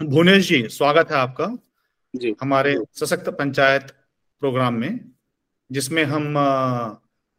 [0.00, 1.46] भुवनेश जी स्वागत है आपका
[2.14, 3.90] जी। हमारे सशक्त पंचायत
[4.42, 4.98] प्रोग्राम में
[5.70, 6.34] जिसमें हम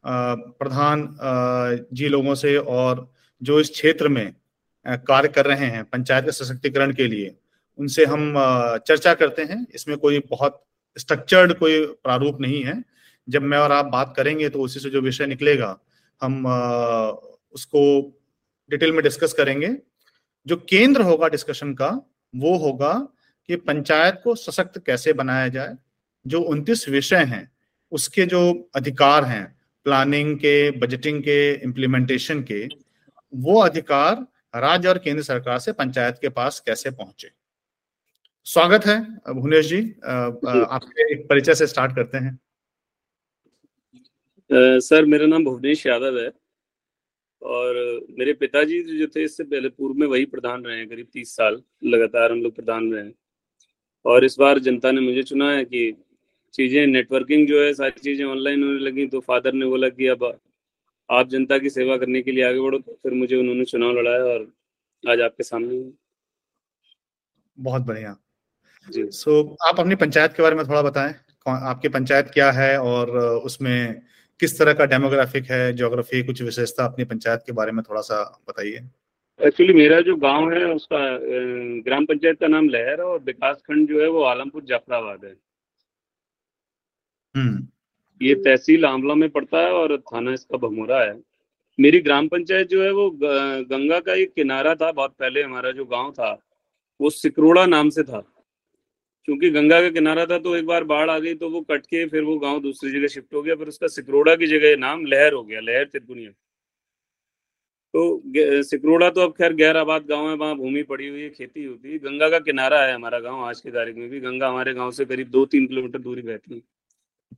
[0.04, 1.18] प्रधान
[1.94, 3.08] जी लोगों से और
[3.42, 4.34] जो इस क्षेत्र में
[4.86, 7.36] कार्य कर रहे हैं पंचायत के सशक्तिकरण के लिए
[7.80, 8.34] उनसे हम
[8.88, 10.64] चर्चा करते हैं। इसमें कोई बहुत
[10.98, 12.82] स्ट्रक्चर्ड कोई प्रारूप नहीं है।
[13.28, 15.78] जब मैं और आप बात करेंगे तो उसी से जो विषय निकलेगा
[16.22, 16.46] हम
[17.54, 17.86] उसको
[18.70, 19.76] डिटेल में डिस्कस करेंगे।
[20.48, 21.92] जो केंद्र होगा डिस्कशन का
[22.36, 22.94] वो होगा
[23.50, 25.76] कि पंचायत को सशक्त कैसे बनाया जाए
[26.26, 27.50] जो उनतीस विषय हैं
[27.92, 29.46] उसके जो अधिकार हैं
[29.86, 32.68] प्लानिंग के बजटिंग के इम्प्लीमेंटेशन के
[33.36, 34.26] वो अधिकार
[34.56, 37.32] राज्य और केंद्र सरकार से पंचायत के पास कैसे पहुँचे?
[38.48, 39.00] स्वागत है
[39.34, 42.40] भुवनेश जी आपके एक परिचय से स्टार्ट करते हैं।
[44.80, 46.32] सर मेरा नाम भुवनेश यादव है।
[47.46, 47.76] और
[48.20, 51.62] मेरे पिताजी जो थे इससे पहले पूर्व में वही प्रधान रहे हैं करीब तीस साल
[51.84, 53.14] लगातार हम लोग प्रधान रहे हैं।
[54.06, 55.92] और इस बार जनता ने मुझे चुना है कि
[56.54, 60.24] चीज़ें नेटवर्किंग जो है सारी चीज़ें ऑनलाइन होने लगी तो फादर ने बोला कि अब
[61.10, 64.24] आप जनता की सेवा करने के लिए आगे बढ़ो तो फिर मुझे उन्होंने चुनाव लड़ाया
[64.26, 64.52] और
[65.04, 65.84] आज आपके सामने
[67.58, 68.16] बहुत बढ़िया।
[68.88, 71.14] जी। सो so, आप अपनी पंचायत के बारे में थोड़ा बताएँ
[71.46, 74.02] आपकी पंचायत क्या है और उसमें
[74.40, 78.24] किस तरह का डेमोग्राफिक है ज्योग्राफी कुछ विशेषता अपनी पंचायत के बारे में थोड़ा सा
[78.50, 78.80] बताइए।
[79.40, 80.98] एक्चुअली मेरा जो गाँव है उसका
[81.86, 85.36] ग्राम पंचायत का नाम लहर है और विकास खंड जो है वो आलमपुर जाफराबाद है।
[87.36, 87.68] हम्म।
[88.22, 91.16] ये तहसील आंवला में पड़ता है और थाना इसका भमोरा है।
[91.80, 95.86] मेरी ग्राम पंचायत जो है वो गंगा का एक किनारा था बहुत पहले हमारा जो
[95.86, 96.32] गाँव था
[97.00, 98.24] वो सिकरोड़ा नाम से था।
[99.28, 102.06] क्योंकि गंगा का किनारा था तो एक बार बाढ़ आ गई तो वो कट के
[102.08, 105.34] फिर वो गाँव दूसरी जगह शिफ्ट हो गया, फिर उसका सिकरोड़ा की जगह नाम लहर
[105.34, 106.32] हो गया, लहर तिरकुनिया
[107.94, 111.64] तो सिकरोड़ा तो अब खैर गैर आबाद गाँव है, वहाँ भूमि पड़ी हुई है, खेती
[111.64, 114.74] होती है। गंगा का किनारा है हमारा गाँव आज की तारीख में भी। गंगा हमारे
[114.74, 116.62] गाँव से करीब दो तीन किलोमीटर दूरी बहती है।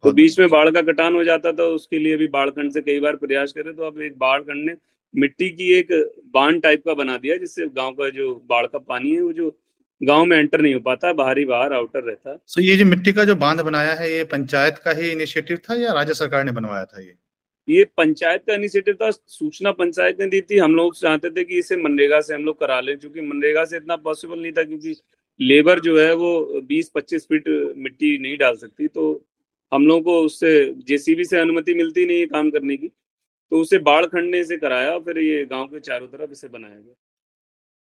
[0.04, 2.82] तो बीच में बाढ़ का कटान हो जाता था, उसके लिए भी बाढ़ खंड से
[2.82, 4.76] कई बार प्रयास करे तो अब एक बाढ़खंड ने
[5.14, 5.92] मिट्टी की एक
[6.34, 9.50] बाँध टाइप का बना दिया, जिससे गाँव का जो बाढ़ का पानी है, वो जो
[10.02, 13.14] गाँव में एंटर नहीं हो पाता बाहरी बाहर आउटर रहता। है so, ये जो मिट्टी
[13.14, 16.52] का जो बाँध बनाया है ये पंचायत का ही इनिशिएटिव था या राज्य सरकार ने
[16.52, 17.14] बनवाया था ये?
[17.70, 21.60] ये पंचायत का इनिशिएटिव था सूचना पंचायत ने दी थी। हम लोग चाहते थे कि
[21.60, 24.96] इसे मनरेगा से हम लोग करा लें क्योंकि मनरेगा से इतना पॉसिबल नहीं था क्योंकि
[25.40, 29.26] लेबर जो है वो 20-25 फीट मिट्टी नहीं डाल सकती। तो
[29.74, 33.78] हम लोग को उससे जेसीबी से अनुमति मिलती नहीं है काम करने की। तो उसे
[33.78, 36.94] बाढ़ खंड ने इसे कराया फिर ये गाँव के चारों तरफ़ इसे बनाया गया।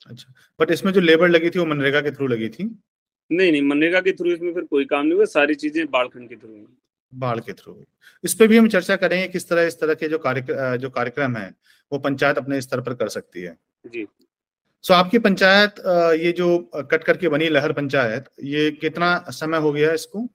[0.06, 2.64] अच्छा। बट इसमें जो लेबर लगी थी वो मनरेगा के थ्रू लगी थी?
[3.30, 6.28] नहीं नहीं मनरेगा के थ्रू इसमें फिर कोई काम नहीं हुआ सारी चीज़ें बाढ़ खंड
[6.28, 6.66] के थ्रू
[7.12, 7.76] बाढ़ के थ्रू
[8.24, 11.36] इस पे भी हम चर्चा करेंगे किस तरह इस तरह के जो कार्य जो कार्यक्रम
[11.36, 11.48] है
[11.92, 14.06] वो पंचायत अपने स्तर पर कर सकती है। जी।
[14.84, 15.74] सो आपकी पंचायत
[16.20, 16.58] ये जो
[16.90, 20.26] कट करके बनी लहर पंचायत ये कितना समय हो गया इसको?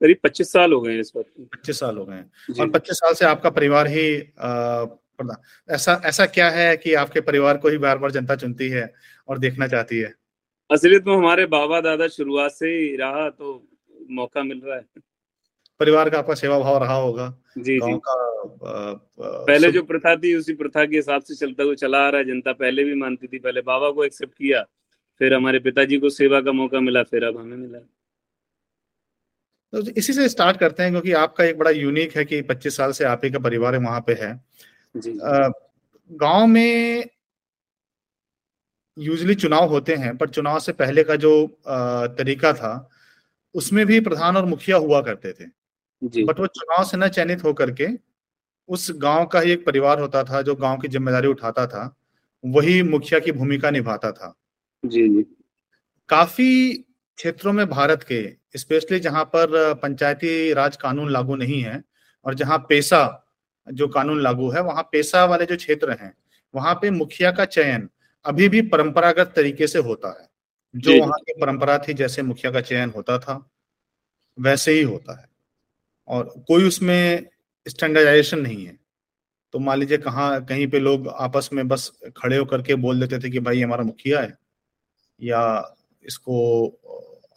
[0.00, 2.22] करीब पच्चीस साल हो गए इस वक्त। पच्चीस साल हो गए
[2.60, 4.06] और पच्चीस साल से आपका परिवार ही
[5.70, 8.94] ऐसा ऐसा क्या है कि आपके परिवार को ही बार बार जनता चुनती है
[9.28, 10.14] और देखना चाहती है?
[10.70, 13.68] असलियत में हमारे बाबा दादा शुरुआत से ही रहा तो
[14.10, 14.84] मौका मिल रहा है।
[15.80, 18.94] परिवार का आपका सेवा भाव रहा होगा। जी जी। का आ, आ,
[19.44, 22.26] पहले जो प्रथा थी उसी प्रथा के हिसाब से चलता हुआ चला आ रहा है।
[22.26, 24.62] जनता पहले भी मानती थी पहले बाबा को एक्सेप्ट किया
[25.18, 27.78] फिर हमारे पिताजी को सेवा का मौका मिला फिर अब हमें मिला।
[29.72, 32.92] तो इसी से स्टार्ट करते हैं क्योंकि आपका एक बड़ा यूनिक है कि 25 साल
[32.92, 34.44] से आप ही का परिवार वहाँ पे है।
[34.94, 37.04] गाँव में
[38.96, 41.30] यूजली चुनाव होते हैं पर चुनाव से पहले का जो
[42.18, 42.72] तरीका था
[43.54, 45.44] उसमें भी प्रधान और मुखिया हुआ करते थे।
[46.24, 47.88] बट वो चुनाव से न चयनित होकर के
[48.68, 51.94] उस गाँव का ही एक परिवार होता था जो गाँव की ज़िम्मेदारी उठाता था
[52.44, 54.34] वही मुखिया की भूमिका निभाता था।
[54.84, 55.22] जी जी।
[56.08, 56.72] काफ़ी
[57.18, 61.82] क्षेत्रों में भारत के स्पेशली जहाँ पर पंचायती राज कानून लागू नहीं है
[62.24, 63.04] और जहाँ पेशा
[63.66, 66.12] जो कानून लागू है वहाँ पेशा वाले जो क्षेत्र हैं
[66.54, 67.88] वहाँ पे मुखिया का चयन
[68.24, 70.28] अभी भी परंपरागत तरीके से होता है।
[70.74, 73.34] जो वहाँ की परंपरा थी जैसे मुखिया का चयन होता था
[74.38, 75.26] वैसे ही होता है।
[76.08, 77.26] और कोई उसमें
[77.66, 78.76] स्टैंडर्डाइजेशन नहीं है।
[79.54, 83.18] तो मान लीजिए कहाँ कहीं पे लोग आपस में बस खड़े होकर के बोल देते
[83.18, 84.34] थे कि भाई हमारा मुखिया है
[85.20, 85.42] या
[86.04, 86.36] इसको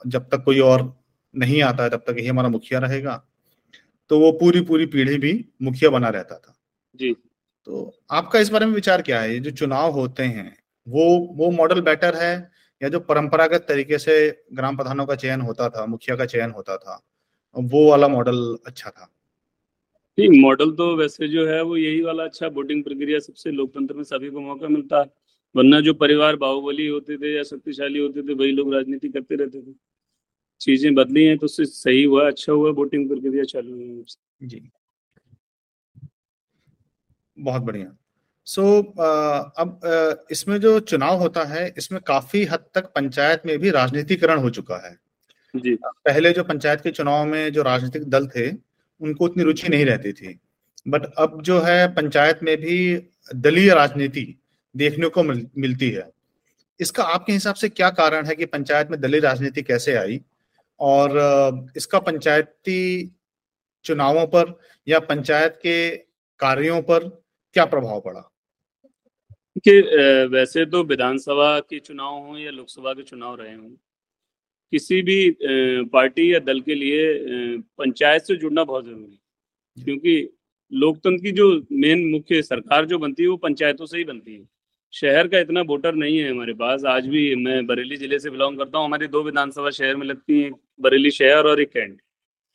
[0.07, 0.94] जब तक कोई और
[1.35, 3.26] नहीं आता है तब तक ही हमारा मुखिया रहेगा।
[4.09, 6.56] तो वो पूरी पूरी पीढ़ी भी मुखिया बना रहता था।
[6.95, 7.13] जी।
[7.68, 9.39] तो आपका इस बारे में विचार क्या है?
[9.39, 10.57] जो चुनाव होते हैं
[10.88, 11.06] वो
[11.36, 12.33] वो मॉडल बेटर है
[12.81, 14.13] या जो परंपरागत तरीके से
[14.54, 17.01] ग्राम प्रधानों का चयन होता था मुखिया का चयन होता था
[17.56, 19.09] वो वाला मॉडल अच्छा था?
[20.18, 24.03] नहीं मॉडल तो वैसे जो है वो यही वाला अच्छा वोटिंग प्रक्रिया सबसे लोकतंत्र में
[24.03, 25.06] सभी को मौका मिलता है
[25.56, 29.62] वरना जो परिवार बाहुबली होते थे या शक्तिशाली होते थे वही लोग राजनीति करते रहते
[29.62, 29.71] थे।
[30.62, 34.04] चीज़ें बदली हैं तो उससे सही हुआ अच्छा हुआ वोटिंग करके दिया चालू
[34.44, 34.69] जी।
[37.38, 37.95] बहुत बढ़िया।
[38.48, 39.00] सो so,
[39.57, 44.50] अब इसमें जो चुनाव होता है इसमें काफ़ी हद तक पंचायत में भी राजनीतिकरण हो
[44.50, 44.95] चुका है।
[45.54, 45.74] जी।
[46.06, 48.50] पहले जो पंचायत के चुनाव में जो राजनीतिक दल थे
[49.01, 50.39] उनको उतनी रुचि नहीं रहती थी।
[50.86, 52.77] बट अब जो है पंचायत में भी
[53.36, 54.25] दलीय राजनीति
[54.75, 56.10] देखने को मिल, मिलती है।
[56.80, 60.19] इसका आपके हिसाब से क्या कारण है कि पंचायत में दलीय राजनीति कैसे आई?
[60.79, 62.79] और इसका पंचायती
[63.85, 65.95] चुनावों पर या पंचायत के
[66.39, 67.07] कार्यों पर
[67.56, 68.19] क्या प्रभाव पड़ा?
[69.57, 69.79] कि
[70.31, 73.69] वैसे तो विधानसभा के चुनाव हो या लोकसभा के चुनाव रहे हों
[74.74, 75.29] किसी भी
[75.94, 80.29] पार्टी या दल के लिए पंचायत से जुड़ना बहुत ज़रूरी है। क्योंकि
[80.71, 84.47] लोकतंत्र की जो मेन मुख्य सरकार जो बनती है वो पंचायतों से ही बनती है।
[84.94, 88.57] शहर का इतना वोटर नहीं है हमारे पास। आज भी मैं बरेली ज़िले से बिलोंग
[88.57, 90.51] करता हूँ। हमारी दो विधानसभा शहर में लगती है
[90.81, 92.00] बरेली शहर और एक कैंट।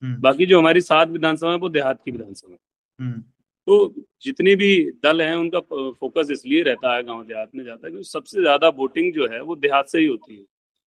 [0.03, 2.57] हम्म। बाकी जो हमारी सात विधानसभा है वो देहात की विधानसभा
[3.01, 3.21] हम्म।
[3.67, 7.91] तो जितने भी दल हैं उनका फोकस इसलिए रहता है गाँव देहात में जाता है
[7.91, 10.45] क्योंकि सबसे ज़्यादा वोटिंग जो है वो देहात से ही होती है।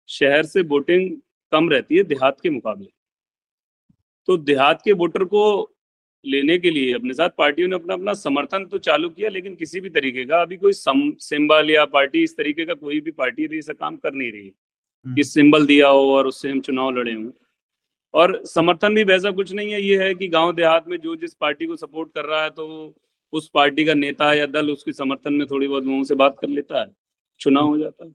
[0.09, 1.11] शहर से वोटिंग
[1.53, 2.89] कम रहती है देहात के मुकाबले।
[4.29, 5.45] तो देहात के वोटर को
[6.25, 9.81] लेने के लिए अपने साथ पार्टियों ने अपना अपना समर्थन तो चालू किया लेकिन किसी
[9.81, 13.73] भी तरीके का अभी कोई सिंबल या पार्टी इस तरीके का कोई भी पार्टी ऐसा
[13.73, 14.53] काम कर नहीं रही।
[15.07, 17.31] हम्म। कि सिंबल दिया हो और उससे हम चुनाव लड़े हों।
[18.15, 21.35] और समर्थन भी वैसा कुछ नहीं है ये है कि गाँव देहात में जो जिस
[21.35, 22.95] पार्टी को सपोर्ट कर रहा है तो
[23.33, 26.49] उस पार्टी का नेता या दल उसके समर्थन में थोड़ी बहुत लोगों से बात कर
[26.49, 26.87] लेता है
[27.41, 28.13] चुनाव हो जाता है।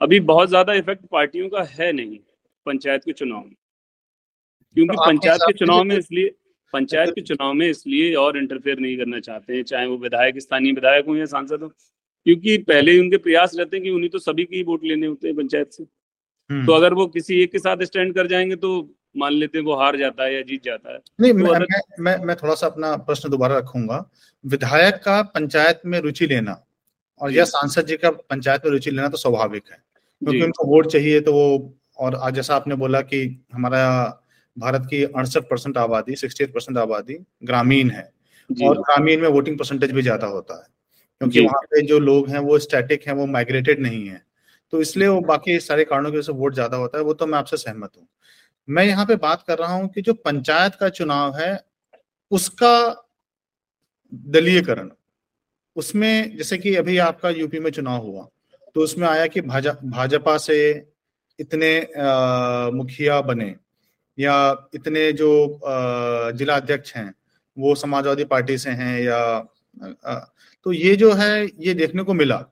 [0.00, 2.18] अभी बहुत ज़्यादा इफ़ेक्ट पार्टियों का है नहीं
[2.66, 3.54] पंचायत के चुनाव में।
[4.76, 6.30] क्योंकि तो पंचायत के चुनाव में इसलिए
[6.74, 10.72] पंचायत के चुनाव में इसलिए और इंटरफेयर नहीं करना चाहते हैं चाहे वो विधायक स्थानीय
[10.72, 11.68] विधायक हो या सांसद हो।
[12.26, 15.36] क्योंकि पहले उनके प्रयास रहते हैं कि उन्हीं तो सभी की वोट लेने होते हैं
[15.36, 15.82] पंचायत से।
[16.50, 19.64] हम्म। तो अगर वो किसी एक के साथ स्टैंड कर जाएँगे तो मान लेते हैं
[19.64, 22.54] वो हार जाता है या जीत जाता है। नहीं तो मैं, मैं मैं मैं थोड़ा
[22.54, 24.10] सा अपना प्रश्न दोबारा रखूँगा।
[24.46, 26.66] विधायक का पंचायत में रुचि लेना
[27.20, 29.78] और या सांसद जी का पंचायत में रुचि लेना तो स्वाभाविक है।
[30.22, 33.82] क्योंकि उनको वोट चाहिए तो वो और आज जैसा आपने बोला कि हमारा
[34.56, 38.02] भारत की अड़सठ परसेंट आबादी सिक्सटी एट परसेंट आबादी ग्रामीण है
[38.50, 40.66] और ग्रामीण में वोटिंग परसेंटेज भी ज़्यादा होता है
[41.20, 44.22] क्योंकि वहाँ पे जो लोग हैं वो स्टैटिक हैं वो माइग्रेटेड नहीं है।
[44.72, 47.26] तो इसलिए वो बाकी सारे कारणों की वजह से वोट ज़्यादा होता है वो तो
[47.26, 48.06] मैं आपसे सहमत हूँ।
[48.68, 51.58] मैं यहाँ पे बात कर रहा हूँ कि जो पंचायत का चुनाव है
[52.30, 52.74] उसका
[54.12, 54.90] दलीयकरण
[55.76, 58.26] उसमें जैसे कि अभी आपका यूपी में चुनाव हुआ
[58.76, 60.56] तो उसमें आया कि भाजा भाजपा से
[61.38, 61.78] इतने
[62.74, 63.54] मुखिया बने
[64.18, 64.34] या
[64.74, 65.60] इतने जो
[66.38, 67.12] जिला अध्यक्ष हैं
[67.56, 69.38] वो समाजवादी पार्टी से हैं या
[70.66, 72.44] तो ये जो है ये देखने को मिला।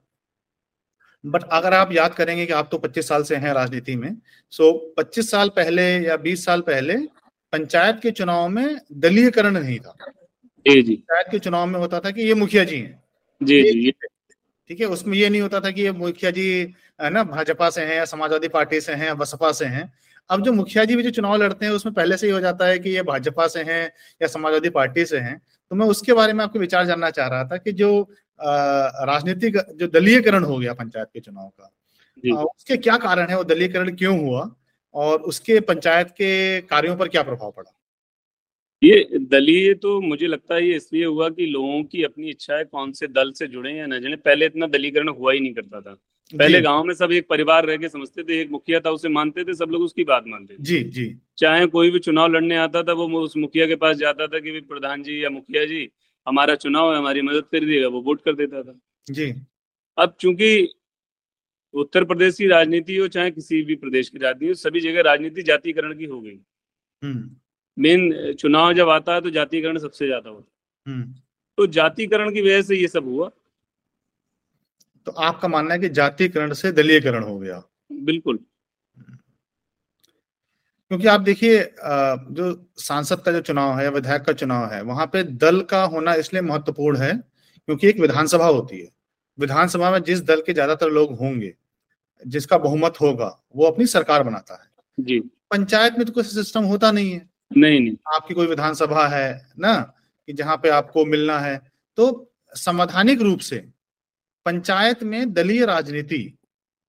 [1.23, 4.15] बट अगर आप याद करेंगे कि आप तो 25 साल से हैं राजनीति में
[4.53, 6.95] सो 25 साल पहले या 20 साल पहले
[7.53, 9.95] पंचायत के चुनाव में दलीयकरण नहीं था।
[10.65, 13.01] जी जी। पंचायत के चुनाव में होता था कि ये मुखिया जी हैं।
[13.41, 13.91] जी जी
[14.69, 16.49] ठीक है उसमें ये नहीं होता था कि ये मुखिया जी
[16.99, 19.91] है ना भाजपा से हैं या समाजवादी पार्टी से हैं या बसपा से हैं।
[20.29, 22.65] अब जो मुखिया जी भी जो चुनाव लड़ते हैं उसमें पहले से ही हो जाता
[22.67, 23.83] है कि ये भाजपा से हैं
[24.21, 25.37] या समाजवादी पार्टी से हैं।
[25.71, 27.89] तो मैं उसके बारे में आपको विचार जानना चाह रहा था कि जो
[28.39, 33.37] राजनीतिक जो दलीयकरण हो गया पंचायत के चुनाव का उसके क्या कारण है?
[33.37, 34.49] वो दलीयकरण क्यों हुआ?
[34.95, 37.71] और उसके पंचायत के कार्यों पर क्या प्रभाव पड़ा?
[38.81, 42.63] ये दलीय तो मुझे लगता है ये इसलिए हुआ कि लोगों की अपनी इच्छा है
[42.65, 45.81] कौन से दल से जुड़े या न जुड़े। पहले इतना दलीकरण हुआ ही नहीं करता
[45.81, 45.95] था।
[46.33, 49.43] पहले गाँव में सब एक परिवार रह के समझते थे एक मुखिया था उसे मानते
[49.43, 51.05] थे सब लोग उसकी बात मानते थे। जी जी।
[51.37, 54.59] चाहे कोई भी चुनाव लड़ने आता था वो उस मुखिया के पास जाता था कि
[54.61, 55.89] प्रधान जी या मुखिया जी
[56.27, 59.33] हमारा चुनाव है हमारी मदद कर दिएगा वो वोट कर देता था। जी।
[59.97, 60.69] अब चूँकि
[61.73, 65.43] उत्तर प्रदेश की राजनीति हो चाहे किसी भी प्रदेश की राजनीति हो सभी जगह राजनीति
[65.43, 66.39] जातिकरण की हो गई।
[67.03, 71.13] Main hmm. चुनाव जब आता है तो जातिकरण सबसे ज़्यादा होता है। हम्म।
[71.57, 73.29] तो जातिकरण की वजह से ये सब हुआ।
[75.07, 77.61] तो आपका मानना है कि जातिकरण से दलीयकरण हो गया?
[78.03, 78.39] बिल्कुल।
[80.91, 85.05] क्योंकि आप देखिए जो सांसद का जो चुनाव है या विधायक का चुनाव है वहाँ
[85.07, 88.87] पे दल का होना इसलिए महत्वपूर्ण है क्योंकि एक विधानसभा होती है।
[89.37, 91.53] विधानसभा में जिस दल के ज़्यादातर लोग होंगे
[92.25, 95.19] जिसका बहुमत होगा वो अपनी सरकार बनाता है। जी।
[95.51, 99.29] पंचायत में तो कोई सिस्टम होता नहीं है। नहीं नहीं। आपकी कोई विधानसभा है
[99.59, 99.73] ना
[100.27, 101.57] कि जहाँ पे आपको मिलना है
[101.97, 102.09] तो
[102.55, 103.63] संवैधानिक रूप से
[104.45, 106.19] पंचायत में दलीय राजनीति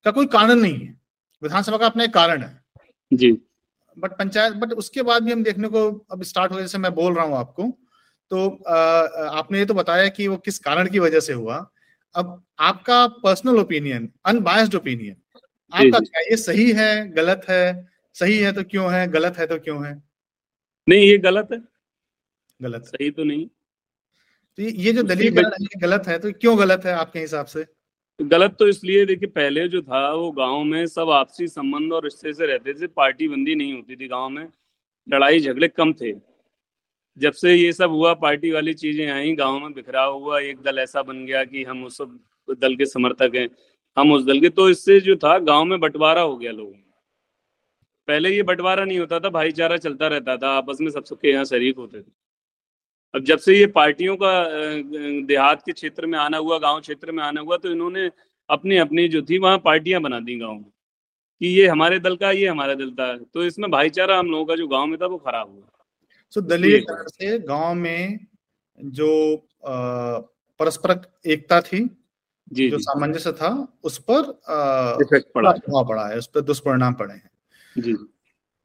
[0.06, 0.94] का कोई कारण नहीं है।
[1.42, 2.60] विधानसभा का अपना एक कारण है।
[3.10, 3.32] जी।
[3.96, 7.14] बट पंचायत बट उसके बाद भी हम देखने को अब स्टार्ट हो जैसे मैं बोल
[7.14, 7.68] रहा हूँ आपको
[8.30, 8.76] तो आ,
[9.38, 11.56] आपने ये तो बताया कि वो किस कारण की वजह से हुआ।
[12.14, 15.16] अब आपका पर्सनल ओपिनियन अनबायस्ड ओपिनियन
[15.72, 17.88] आपका क्या ये सही है गलत है?
[18.16, 19.94] सही है तो क्यों है गलत है तो क्यों है?
[20.88, 21.58] नहीं ये गलत है।
[22.60, 23.48] गलत सही तो नहीं।
[24.58, 25.40] तो ये जो दलील
[25.82, 27.64] गलत है तो क्यों गलत है आपके हिसाब से?
[28.20, 32.32] गलत तो इसलिए देखिए पहले जो था वो गाँव में सब आपसी संबंध और रिश्ते
[32.34, 34.46] से रहते थे पार्टी बंदी नहीं होती थी गाँव में
[35.08, 36.12] लड़ाई झगड़े कम थे।
[37.16, 40.78] जब से ये सब हुआ पार्टी वाली चीज़ें आई गाँव में बिखराव हुआ एक दल
[40.78, 42.00] ऐसा बन गया कि हम उस
[42.48, 43.48] दल के समर्थक हैं
[43.96, 46.82] हम उस दल के तो इससे जो था गाँव में बंटवारा हो गया लोगों में।
[48.08, 51.44] पहले ये बंटवारा नहीं होता था भाईचारा चलता रहता था आपस में सब सबके यहाँ
[51.44, 52.10] शरीक होते थे।
[53.14, 54.30] अब जब से ये पार्टियों का
[55.26, 58.10] देहात के क्षेत्र में आना हुआ गाँव क्षेत्र में आना हुआ तो इन्होंने
[58.48, 60.70] अपनी अपनी जो थी वहाँ पार्टियाँ बना दी गाँव में।
[61.40, 64.56] कि ये हमारे दल का ये हमारा दल था तो इसमें भाईचारा हम लोगों का
[64.56, 65.84] जो गाँव में था वो खराब हुआ।
[66.30, 68.18] सो so, दलीय से गाँव में
[68.78, 69.36] जो
[70.60, 71.88] परस्पर एकता थी
[72.52, 73.50] जी जो सामंजस्य था
[73.84, 74.30] उस पर
[75.02, 77.30] इफ़ेक्ट प्रभाव पड़ा है उस पर दुष्परिणाम पड़े हैं।
[77.76, 77.94] जी।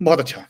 [0.01, 0.41] बहुत अच्छा।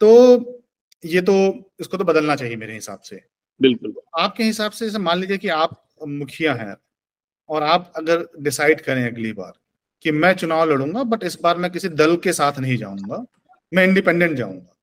[0.00, 0.62] तो
[1.04, 1.34] ये तो
[1.80, 3.20] इसको तो बदलना चाहिए मेरे हिसाब से।
[3.60, 6.76] बिल्कुल। आपके हिसाब से जैसे मान लीजिए कि आप मुखिया हैं
[7.48, 9.52] और आप अगर डिसाइड करें अगली बार
[10.04, 13.24] कि मैं चुनाव लड़ूँगा बट इस बार मैं किसी दल के साथ नहीं जाऊँगा
[13.72, 14.76] मैं इंडिपेंडेंट जाऊँगा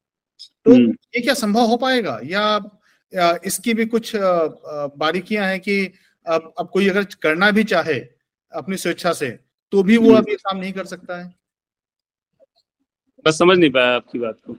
[0.66, 2.20] तो हम्म। ये क्या संभव हो पाएगा?
[2.24, 2.60] या,
[3.14, 5.86] या इसकी भी कुछ बारीकियाँ हैं कि
[6.26, 8.00] अब अब कोई अगर करना भी चाहे
[8.52, 9.30] अपनी स्वेच्छा से
[9.74, 11.34] तो भी वो अभी काम नहीं कर सकता है?
[13.26, 14.54] बस समझ नहीं पाया आपकी बात को।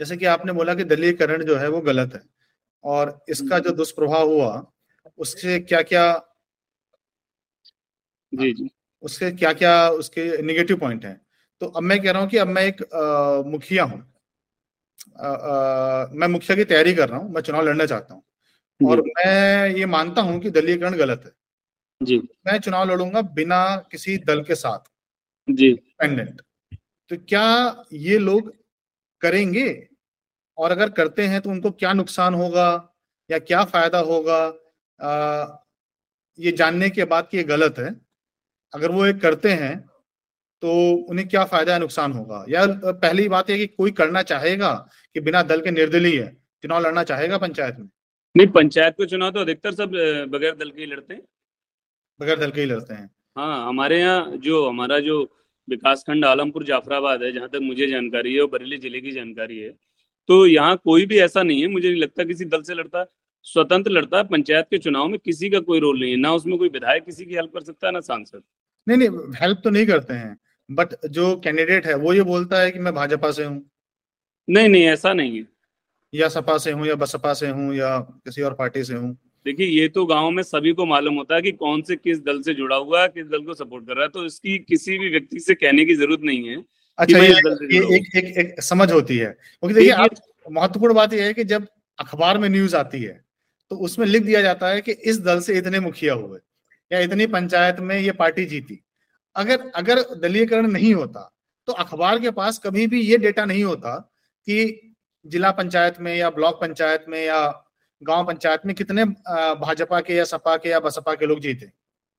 [0.00, 2.20] जैसे कि आपने बोला कि दलीयकरण जो है वो गलत है।
[2.84, 4.66] और इसका जो दुष्प्रभाव हुआ
[5.18, 6.04] उससे क्या क्या
[8.32, 8.68] जी जी।
[9.02, 11.20] उसके क्या क्या उसके निगेटिव पॉइंट हैं।
[11.60, 13.98] तो अब मैं कह रहा हूँ कि अब मैं एक आ, मुखिया हूँ।
[16.12, 18.22] मैं मुखिया की तैयारी कर रहा हूँ मैं चुनाव लड़ना चाहता हूँ।
[18.80, 21.32] और मैं ये मानता हूँ कि दलीयकरण गलत है।
[22.00, 24.90] जी। मैं चुनाव लड़ूँगा बिना किसी दल के साथ।
[25.48, 26.40] जी। डिपेंडेंट
[27.10, 28.52] तो क्या ये लोग
[29.22, 29.68] करेंगे?
[30.60, 32.66] और अगर करते हैं तो उनको क्या नुकसान होगा
[33.30, 34.38] या क्या फ़ायदा होगा?
[35.00, 35.56] आ,
[36.38, 37.94] ये जानने के बाद कि ये गलत है।
[38.72, 39.78] अगर वो एक करते हैं
[40.62, 40.72] तो
[41.10, 42.44] उन्हें क्या फ़ायदा या नुकसान होगा?
[42.48, 44.72] या पहली बात है कि कोई करना चाहेगा
[45.16, 47.88] कि बिना दल के निर्दलीय है चुनाव लड़ना चाहेगा पंचायत में?
[48.34, 49.90] नहीं पंचायत को चुनाव तो अधिकतर सब
[50.30, 51.22] बगैर दल के ही लड़ते हैं।
[52.20, 55.22] बगैर दल के ही लड़ते हैं। हाँ हमारे यहाँ जो हमारा जो
[55.68, 59.58] विकास खंड आलमपुर जाफराबाद है जहाँ तक मुझे जानकारी है और बरेली ज़िले की जानकारी
[59.58, 59.70] है
[60.30, 63.04] तो यहाँ कोई भी ऐसा नहीं है मुझे नहीं लगता किसी दल से लड़ता
[63.46, 66.56] स्वतंत्र लड़ता है पंचायत के चुनाव में किसी का कोई रोल नहीं है ना उसमें
[66.58, 68.42] कोई विधायक किसी की हेल्प कर सकता है ना सांसद।
[68.86, 70.36] नहीं नहीं हेल्प तो नहीं करते हैं
[70.68, 73.62] बट जो कैंडिडेट है वो ये बोलता है कि मैं भाजपा से हूँ।
[74.48, 75.46] नहीं नहीं ऐसा नहीं है।
[76.12, 79.66] या सपा से हूँ या बसपा से हूँ या किसी और पार्टी से हूँ। देखिए
[79.66, 82.54] ये तो गाँव में सभी को मालूम होता है कि कौन से किस दल से
[82.54, 85.40] जुड़ा हुआ है किस दल को सपोर्ट कर रहा है तो इसकी किसी भी व्यक्ति
[85.40, 86.56] से कहने की ज़रूरत नहीं है।
[87.00, 87.28] अच्छा ये,
[87.72, 90.14] ये एक, एक, एक समझ होती है। क्योंकि देखिए आप
[90.46, 91.66] महत्वपूर्ण बात यह है कि जब
[91.98, 93.20] अखबार में न्यूज़ आती है
[93.70, 96.38] तो उसमें लिख दिया जाता है कि इस दल से इतने मुखिया हुए
[96.90, 98.78] या इतनी पंचायत में ये पार्टी जीती।
[99.36, 101.30] अगर अगर दलीयकरण नहीं होता
[101.68, 103.96] तो अखबार के पास कभी भी ये डेटा नहीं होता
[104.48, 104.56] कि
[105.24, 107.40] जिला पंचायत में या ब्लॉक पंचायत में या
[108.02, 111.70] गाँव पंचायत में कितने भाजपा के या सपा के या बसपा के लोग जीते।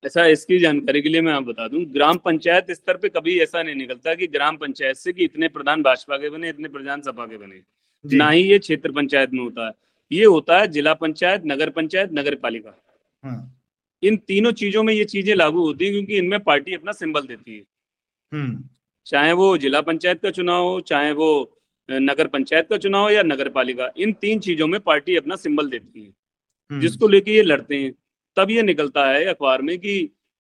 [0.04, 3.64] ऐसा इसकी जानकारी के लिए मैं आप बता दूँ ग्राम पंचायत स्तर पे कभी ऐसा
[3.64, 7.26] नहीं निकलता कि ग्राम पंचायत से कि इतने प्रधान भाजपा के बने इतने प्रधान सपा
[7.26, 7.62] के बने।
[8.06, 9.74] ना ही ये क्षेत्र पंचायत में होता है।
[10.12, 12.74] ये होता है जिला पंचायत नगर पंचायत नगर पालिका।
[13.24, 13.58] हाँ।
[14.04, 17.58] इन तीनों चीज़ों में ये चीज़ें लागू होती है क्योंकि इनमें पार्टी अपना सिंबल देती
[17.58, 17.64] है।
[18.32, 18.64] हम्म।
[19.08, 21.58] चाहे वो जिला पंचायत का चुनाव हो चाहे वो
[21.90, 25.70] नगर पंचायत का चुनाव हो या नगर पालिका इन तीन चीज़ों में पार्टी अपना सिंबल
[25.70, 27.94] देती है। हम्म। जिसको लेके ये लड़ते हैं।
[28.38, 29.94] तब ये निकलता है अखबार में कि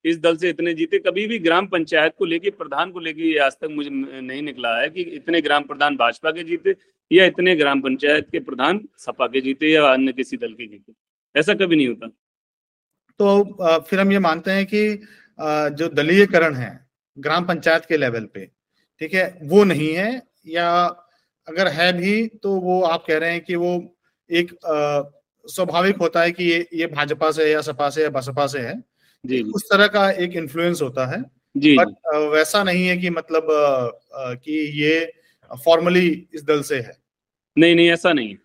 [0.05, 3.51] इस दल से इतने जीते। कभी भी ग्राम पंचायत को लेके, प्रधान को लेके आज
[3.53, 6.75] तक मुझे नहीं निकला है कि इतने ग्राम प्रधान भाजपा के जीते
[7.11, 10.93] या इतने ग्राम पंचायत के प्रधान सपा के जीते या अन्य किसी दल के जीते।
[11.35, 12.07] ऐसा कभी नहीं होता।
[13.19, 14.87] तो फिर हम ये मानते हैं कि
[15.75, 16.71] जो दलीयकरण है
[17.17, 18.45] ग्राम पंचायत के लेवल पे,
[19.01, 20.71] ठीक है, वो नहीं है या
[21.47, 23.73] अगर है भी तो वो आप कह रहे हैं कि वो
[24.29, 24.51] एक
[25.45, 28.83] स्वाभाविक होता है कि ये ये भाजपा से या सपा से या बसपा से है
[29.25, 31.23] जी उस तरह का एक इन्फ्लुएंस होता है।
[31.55, 31.87] जी बट
[32.33, 33.47] वैसा नहीं है कि मतलब
[34.13, 35.13] कि ये
[35.65, 36.97] फॉर्मली इस दल से है।
[37.57, 38.35] नहीं नहीं ऐसा नहीं।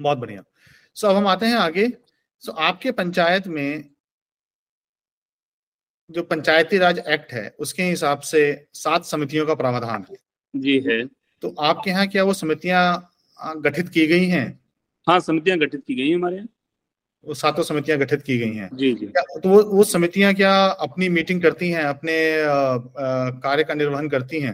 [0.00, 0.42] बहुत बढ़िया।
[0.94, 1.88] सो अब हम आते हैं आगे।
[2.38, 3.84] सो आपके पंचायत में
[6.10, 10.16] जो पंचायती राज एक्ट है उसके हिसाब से सात समितियों का प्रावधान है।
[10.54, 11.04] जी है।
[11.42, 13.10] तो आपके यहाँ क्या वो समितियाँ
[13.56, 14.59] गठित की गई हैं?
[15.06, 16.48] हाँ समितियाँ गठित की गई हमारे यहाँ।
[17.26, 21.08] वो सातों समितियाँ गठित की गई हैं। जी जी। तो वो वो समितियाँ क्या अपनी
[21.08, 22.14] मीटिंग करती हैं अपने
[23.42, 24.52] कार्य का निर्वहन करती हैं?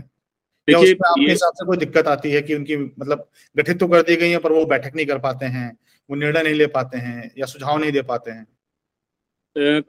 [0.69, 4.17] उसमें आपके हिसाब से कोई दिक्कत आती है कि उनकी मतलब गठित तो कर दी
[4.17, 5.71] गई है पर वो बैठक नहीं कर पाते हैं
[6.11, 8.47] वो निर्णय नहीं ले पाते हैं या सुझाव नहीं दे पाते हैं?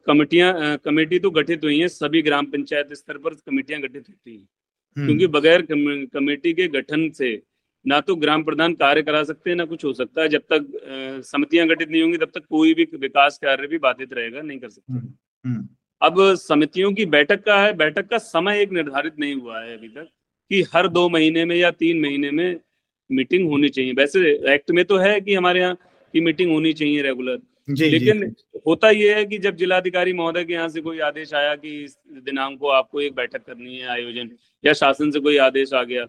[0.08, 4.48] कमेटियाँ कमेटी तो गठित हुई हैं सभी ग्राम पंचायत स्तर पर कमेटियाँ गठित होती हैं।
[4.98, 7.36] हम्म। क्योंकि बगैर कमेटी के गठन से
[7.88, 11.22] ना तो ग्राम प्रधान कार्य करा सकते हैं ना कुछ हो सकता है जब तक
[11.26, 14.70] समितियाँ गठित नहीं होंगी तब तक कोई भी विकास कार्य भी बाधित रहेगा नहीं कर
[14.70, 15.14] सकते हम्म,
[15.46, 15.68] हम्म।
[16.02, 19.88] अब समितियों की बैठक का है बैठक का समय एक निर्धारित नहीं हुआ है अभी
[19.90, 20.08] तक
[20.52, 22.60] कि हर दो महीने में या तीन महीने में
[23.10, 25.76] मीटिंग होनी चाहिए वैसे एक्ट में तो है कि हमारे यहाँ
[26.14, 27.40] की मीटिंग होनी चाहिए रेगुलर
[27.70, 28.60] जी, लेकिन जी.
[28.68, 31.98] होता यह है कि जब जिलाधिकारी महोदय के यहाँ से कोई आदेश आया कि इस
[32.22, 34.30] दिनांक को आपको एक बैठक करनी है आयोजन
[34.64, 36.06] या शासन से कोई आदेश आ गया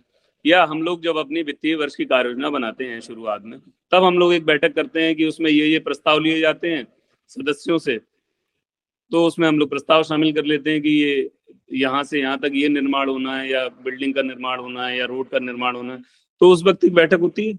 [0.49, 3.59] या हम लोग जब अपनी वित्तीय वर्ष की कार्य योजना बनाते हैं शुरुआत में,
[3.93, 6.87] तब हम लोग एक बैठक करते हैं कि उसमें ये ये प्रस्ताव लिए जाते हैं
[7.31, 7.99] सदस्यों से।
[9.13, 11.31] तो उसमें हम लोग प्रस्ताव शामिल कर लेते हैं कि ये,
[11.73, 15.05] यहाँ से यहाँ तक ये निर्माण होना है या बिल्डिंग का निर्माण होना है या
[15.05, 16.03] रोड का निर्माण होना है।
[16.41, 17.59] तो उस वक्त एक बैठक होती है।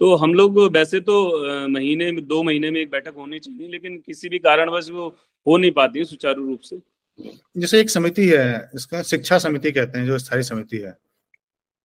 [0.00, 3.98] तो हम लोग वैसे तो महीने में, दो महीने में एक बैठक होनी चाहिए, लेकिन
[3.98, 5.08] किसी भी कारणवश वो
[5.46, 6.80] हो नहीं पाती सुचारू रूप से।
[7.56, 10.96] जैसे एक समिति है, इसका शिक्षा समिति कहते हैं, जो स्थायी समिति है।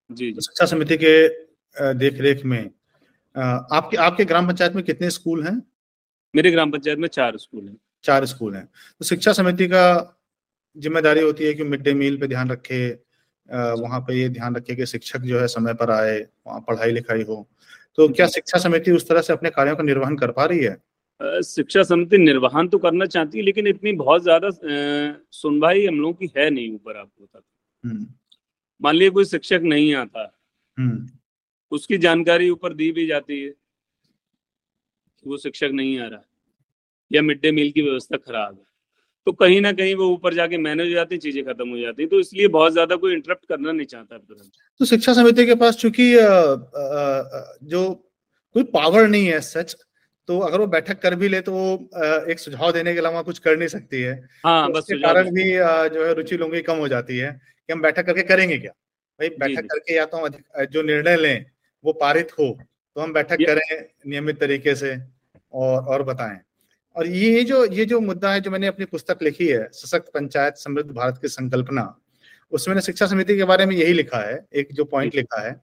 [0.10, 2.60] जी। शिक्षा समिति के देख रेख में
[3.36, 5.62] आपके आपके ग्राम पंचायत में कितने स्कूल हैं?
[6.34, 9.86] मेरे ग्राम पंचायत में चार स्कूल हैं। चार स्कूल हैं। तो शिक्षा समिति का
[10.76, 12.88] ज़िम्मेदारी होती है कि मिड डे मील पे ध्यान रखे
[13.50, 17.24] वहाँ पे ये ध्यान रखे कि शिक्षक जो है समय पर आए वहाँ पढ़ाई लिखाई
[17.24, 17.48] हो।
[17.98, 20.78] तो क्या शिक्षा समिति उस तरह से अपने कार्यों का निर्वहन कर पा रही है?
[21.46, 24.50] शिक्षा समिति निर्वहन तो करना चाहती है लेकिन इतनी बहुत ज़्यादा
[25.34, 27.44] सुनवाई हम लोगों की है नहीं ऊपर आपको तक।
[27.84, 28.06] हम्म।
[28.82, 30.32] मान लीजिए कोई शिक्षक नहीं आता
[30.78, 31.08] हम्म।
[31.72, 36.22] उसकी जानकारी ऊपर दी भी जाती है कि वो शिक्षक नहीं आ रहा
[37.12, 38.64] या मिड डे मील की व्यवस्था खराब है।
[39.28, 42.20] तो कहीं ना कहीं वो ऊपर जाके मैनेज हो जाती चीज़ें खत्म हो जाती तो
[42.20, 46.12] इसलिए बहुत ज़्यादा कोई इंटरप्ट करना नहीं चाहता तुरंत। तो शिक्षा समिति के पास चूँकि
[47.66, 47.84] जो
[48.56, 49.76] कोई पावर नहीं है सच
[50.30, 51.74] तो अगर वो बैठक कर भी ले तो वो
[52.32, 54.14] एक सुझाव देने के अलावा कुछ कर नहीं सकती है।
[54.46, 55.44] हाँ तो बस कारण भी
[55.90, 57.30] जो है रुचि लोगों की कम हो जाती है।
[57.70, 58.72] कि हम बैठक करके करेंगे क्या?
[59.20, 61.46] भाई बैठक करके या तो हम जो निर्णय लें
[61.84, 62.48] वो पारित हो
[62.96, 64.96] तो हम बैठक करें नियमित तरीके से
[65.54, 66.40] और और बताएँ।
[66.96, 70.58] और ये जो ये जो मुद्दा है जो मैंने अपनी पुस्तक लिखी है सशक्त पंचायत
[70.58, 71.84] समृद्ध भारत की संकल्पना
[72.52, 75.56] उसमें मैंने शिक्षा समिति के बारे में यही लिखा है एक जो पॉइंट लिखा है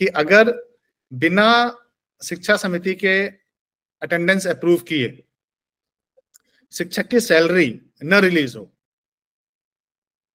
[0.00, 0.52] कि अगर
[1.12, 1.48] बिना
[2.22, 3.16] शिक्षा समिति के
[4.02, 5.22] अटेंडेंस अप्रूव किए
[6.72, 8.70] शिक्षक की सैलरी न रिलीज़ हो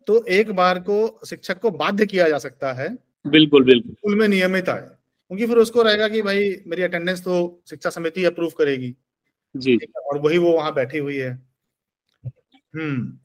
[0.08, 2.90] तो एक बार को शिक्षक को बाध्य किया जा सकता है।
[3.26, 7.36] बिल्कुल बिल्कुल। स्कूल में नियमित आए। क्योंकि फिर उसको रहेगा कि भाई मेरी अटेंडेंस तो
[7.70, 8.96] शिक्षा समिति अप्रूव करेगी।
[9.56, 11.32] जी। और वही वो वहाँ बैठी हुई है।
[12.74, 13.18] हम्म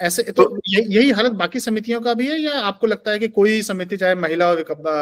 [0.00, 3.28] ऐसे तो, तो यही हालत बाकी समितियों का भी है या आपको लगता है कि
[3.30, 4.52] कोई समिति चाहे महिला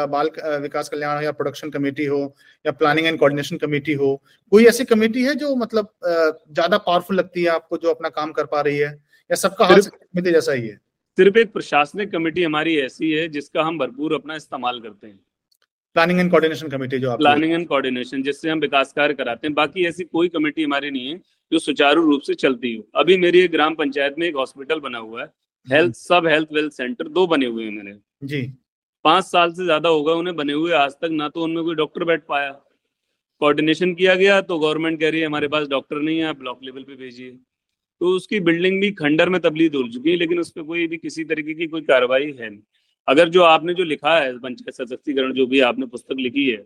[0.07, 0.29] बाल
[0.61, 2.19] विकास कल्याण हो या प्रोडक्शन कमेटी हो
[2.65, 4.15] या प्लानिंग एंड कोऑर्डिनेशन कमेटी हो
[4.51, 8.45] कोई ऐसी कमेटी है जो मतलब ज़्यादा पावरफुल लगती है आपको जो अपना काम कर
[8.47, 8.89] पा रही है?
[9.29, 10.79] या सबका हाल समिति जैसा ही है?
[11.17, 15.19] सिर्फ़ एक प्रशासनिक कमेटी हमारी ऐसी है जिसका हम भरपूर अपना इस्तेमाल करते हैं।
[15.95, 19.85] प्लानिंग एंड कोऑर्डिनेशन कमेटी जो प्लानिंग एंड कोऑर्डिनेशन जिससे हम विकास कार्य कराते हैं। बाकी
[19.87, 21.19] ऐसी कोई कमेटी हमारी नहीं है
[21.51, 25.21] जो सुचारू रूप से चलती हो। अभी मेरी ग्राम पंचायत में एक हॉस्पिटल बना हुआ
[25.21, 25.27] है।
[25.67, 28.41] हेल्थ सब हेल्थ वेल्थ सेंटर दो बने हुए हैं मेरे। जी।
[29.05, 32.03] पाँच साल से ज़्यादा होगा उन्हें बने हुए। आज तक ना तो उनमें कोई डॉक्टर
[32.05, 32.51] बैठ पाया।
[33.41, 36.59] कोऑर्डिनेशन किया गया तो गवर्नमेंट कह रही है हमारे पास डॉक्टर नहीं है आप ब्लॉक
[36.63, 37.37] लेवल पे भेजिए।
[38.01, 40.97] तो उसकी बिल्डिंग भी खंडर में तब्दील हो चुकी है लेकिन उस पर कोई भी
[40.97, 42.59] किसी तरीके की कोई कार्रवाई है नहीं।
[43.07, 46.63] अगर जो आपने जो लिखा है पंचायत सशक्तिकरण जो भी आपने पुस्तक लिखी है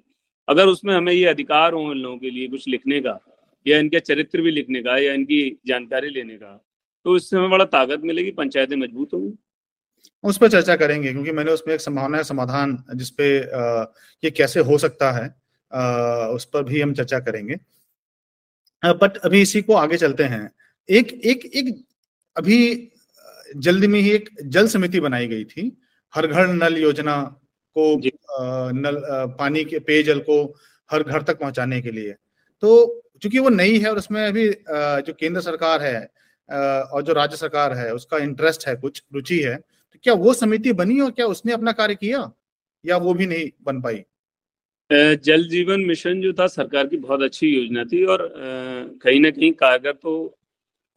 [0.48, 3.20] अगर उसमें हमें ये अधिकार हो इन लोगों के लिए कुछ लिखने का
[3.66, 6.62] या इनके चरित्र भी लिखने का या इनकी जानकारी लेने का
[7.06, 9.34] तो इससे हमें बड़ा ताकत मिलेगी पंचायतें मज़बूत होंगी।
[10.24, 13.28] उस पर चर्चा करेंगे क्योंकि मैंने उसमें एक संभावना समाधान जिसपे
[14.24, 15.26] ये कैसे हो सकता है
[15.72, 17.56] आ, उस पर भी हम चर्चा करेंगे।
[18.84, 20.50] बट अभी इसी को आगे चलते हैं।
[20.90, 21.76] एक एक एक
[22.36, 22.92] अभी
[23.58, 25.72] जल्दी में ही एक जल समिति बनाई गई थी।
[26.14, 27.22] हर घर नल योजना
[27.76, 27.96] को
[28.74, 29.00] नल
[29.40, 30.44] पानी के पेयजल को
[30.90, 32.12] हर घर तक पहुँचाने के लिए।
[32.64, 36.00] तो चूँकि वो नई है और उसमें अभी जो केंद्र सरकार है
[36.50, 40.74] और जो राज्य सरकार है उसका इंटरेस्ट है कुछ रुचि है तो क्या वो समिति
[40.74, 42.32] बनी और क्या उसने अपना कार्य किया?
[42.86, 44.04] या वो भी नहीं बन पाई?
[44.90, 48.32] जल जीवन मिशन जो था सरकार की बहुत अच्छी योजना थी और
[49.04, 50.38] कहीं ना कहीं कारगर तो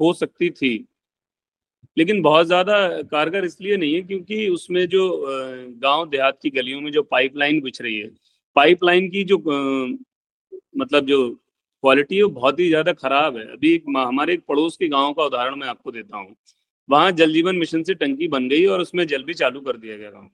[0.00, 0.72] हो सकती थी।
[1.96, 5.08] लेकिन बहुत ज़्यादा कारगर इसलिए नहीं है क्योंकि उसमें जो
[5.82, 8.08] गाँव देहात की गलियों में जो पाइपलाइन बिछ रही है,
[8.56, 9.38] पाइपलाइन की जो
[10.78, 11.28] मतलब जो
[11.84, 15.12] क्वालिटी है वो बहुत ही ज़्यादा खराब है। अभी एक हमारे एक पड़ोस के गाँव
[15.12, 16.34] का उदाहरण मैं आपको देता हूँ।
[16.88, 19.96] वहाँ जल जीवन मिशन से टंकी बन गई और उसमें जल भी चालू कर दिया
[19.96, 20.28] गया गाँव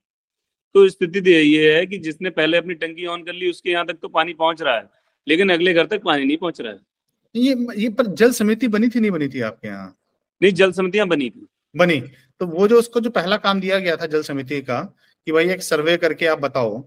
[0.75, 3.99] तो स्थिति ये है कि जिसने पहले अपनी टंकी ऑन कर ली, उसके यहाँ तक
[4.03, 4.89] तो पानी पहुँच रहा है,
[5.27, 6.79] लेकिन अगले घर तक पानी नहीं पहुँच रहा है।
[7.35, 9.97] ये ये पर जल समिति बनी थी नहीं बनी थी आपके यहाँ?
[10.41, 12.01] नहीं जल समितियाँ बनी थी। बनी।
[12.41, 14.81] तो वो जो उसको जो पहला काम दिया गया था जल समिति का
[15.27, 16.79] कि भाई एक सर्वे करके आप बताओ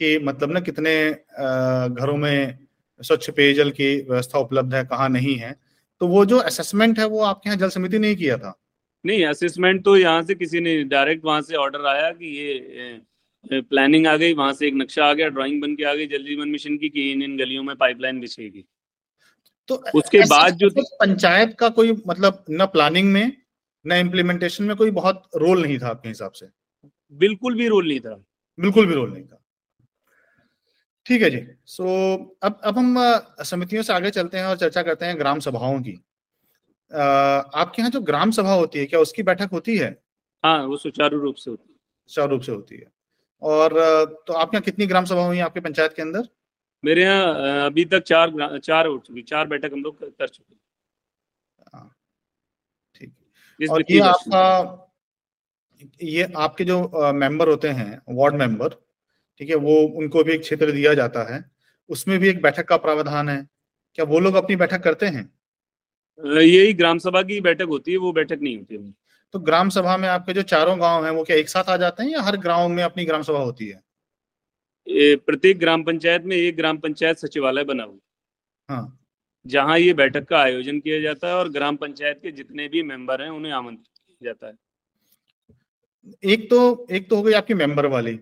[0.00, 2.58] कि मतलब ना कितने घरों में
[3.00, 5.54] स्वच्छ पेयजल की व्यवस्था उपलब्ध है कहाँ नहीं है।
[6.00, 8.58] तो वो जो असेसमेंट है वो आपके यहाँ जल समिति ने किया था।
[9.04, 14.06] नहीं असेसमेंट तो यहाँ से किसी ने डायरेक्ट वहाँ से ऑर्डर आया कि ये प्लानिंग
[14.06, 16.48] आ गई वहाँ से एक नक्शा आ गया ड्राइंग बन के आ गई जल जीवन
[16.48, 18.64] मिशन की कि इन इन गलियों में पाइपलाइन बिछेगी।
[19.68, 20.68] तो उसके बाद जो
[21.00, 23.32] पंचायत का कोई मतलब न प्लानिंग में
[23.84, 26.46] न इम्प्लीमेंटेशन में कोई बहुत रोल नहीं था आपके हिसाब से?
[27.12, 28.14] बिल्कुल भी रोल नहीं था।
[28.58, 29.38] बिल्कुल भी रोल नहीं था।
[31.06, 31.86] ठीक है जी। सो
[32.42, 32.96] अब अब हम
[33.44, 35.98] समितियों से आगे चलते हैं और चर्चा करते हैं ग्राम सभाओं की।
[36.92, 39.90] आपके यहाँ जो ग्राम सभा होती है क्या उसकी बैठक होती है?
[40.44, 42.86] हाँ वो सुचारू रूप से होती है। सुचारू रूप से होती है।
[43.42, 43.72] और
[44.26, 46.28] तो आपके यहाँ कितनी ग्राम सभा हुई है आपके पंचायत के अंदर?
[46.84, 50.54] मेरे यहाँ अभी तक चार चार हो चुकी चार बैठक हम लोग कर चुके
[51.74, 51.90] हाँ,
[52.94, 54.78] ठीक और ये आपका
[56.02, 58.74] ये आपके जो मेंबर होते हैं वार्ड मेंबर
[59.40, 61.44] ठीक है वो उनको भी एक क्षेत्र दिया जाता है।
[61.90, 63.36] उसमें भी एक बैठक का प्रावधान है।
[63.94, 65.28] क्या वो लोग अपनी बैठक करते हैं?
[66.20, 68.92] यही ग्राम सभा की बैठक होती है वो बैठक नहीं होती है।
[69.34, 72.02] तो ग्राम सभा में आपके जो चारों गाँव हैं वो क्या एक साथ आ जाते
[72.02, 73.80] हैं या हर गाँव में अपनी ग्राम सभा होती है?
[74.86, 78.98] प्रत्येक ग्राम पंचायत में एक ग्राम पंचायत सचिवालय बना हुआ हाँ।
[79.46, 83.22] जहाँ ये बैठक का आयोजन किया जाता है और ग्राम पंचायत के जितने भी मेंबर
[83.22, 84.54] हैं उन्हें आमंत्रित किया जाता है।
[86.24, 88.18] एक तो एक तो हो गई आपकी मेंबर वाली।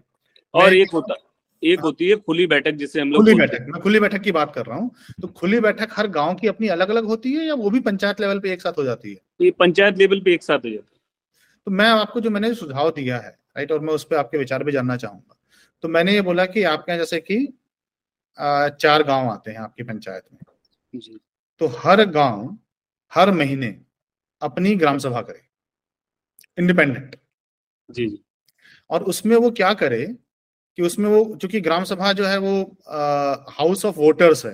[0.55, 1.15] और एक होता
[1.63, 4.33] एक हाँ। होती है खुली बैठक जिसे हम लोग खुली बैठक मैं खुली बैठक की
[4.33, 4.91] बात कर रहा हूँ।
[5.23, 8.21] तो खुली बैठक हर गाँव की अपनी अलग अलग होती है या वो भी पंचायत
[8.21, 9.19] लेवल पे एक साथ हो जाती है?
[9.41, 11.01] ये पंचायत लेवल पे एक साथ हो जाती है।
[11.67, 14.65] तो मैं आपको जो मैंने सुझाव दिया है राइट और मैं उस पर आपके विचार
[14.65, 15.37] भी जानना चाहूँगा।
[15.85, 17.47] तो मैंने ये बोला कि आपके यहाँ जैसे कि
[18.81, 20.41] चार गाँव आते हैं आपकी पंचायत में।
[20.95, 21.19] जी।
[21.61, 22.57] तो हर गाँव
[23.13, 23.77] हर महीने
[24.43, 25.43] अपनी ग्राम सभा करे।
[26.59, 27.17] इंडिपेंडेंट।
[27.89, 28.19] जी जी।
[28.91, 30.07] और उसमें वो क्या करे
[30.79, 32.63] कि उसमें वो चूँकि ग्राम सभा जो है वो
[33.53, 34.53] हाउस ऑफ़ वोटर्स है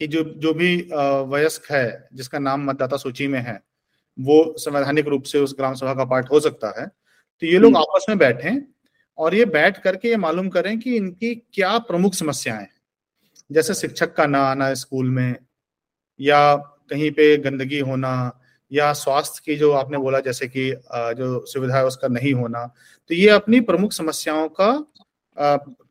[0.00, 0.76] कि जो जो भी
[1.32, 3.60] वयस्क है जिसका नाम मतदाता सूची में है
[4.18, 7.76] वो संवैधानिक रूप से उस ग्राम सभा का पार्ट हो सकता है। तो ये लोग
[7.76, 8.50] हम्म। आपस में बैठे
[9.18, 12.70] और ये बैठ करके ये मालूम करें कि इनकी क्या प्रमुख समस्याएँ हैं।
[13.50, 15.36] जैसे शिक्षक का ना आना स्कूल में,
[16.20, 18.40] या कहीं पे गंदगी होना,
[18.72, 20.70] या स्वास्थ्य की जो आपने बोला, जैसे कि
[21.16, 22.66] जो सुविधा है उसका नहीं होना
[23.10, 24.72] तो ये अपनी प्रमुख समस्याओं का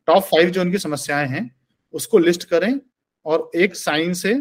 [0.06, 1.50] टॉप फाइव जो उनकी समस्याएँ हैं,
[1.94, 2.80] उसको लिस्ट करें
[3.26, 4.34] और एक साइन से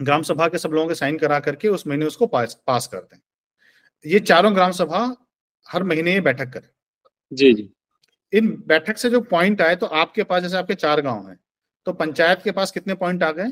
[0.00, 2.98] ग्राम सभा के सब लोगों के साइन करा करके उस महीने उसको पास पास कर
[2.98, 3.18] दें।
[4.04, 5.04] ये चारों ग्राम सभा
[5.66, 6.68] हर महीने ये बैठक करें।
[7.32, 7.68] जी जी।
[8.32, 11.38] इन बैठक से जो पॉइंट आए तो आपके पास जैसे आपके चार गाँव हैं
[11.86, 13.48] तो पंचायत के पास कितने पॉइंट आ गए?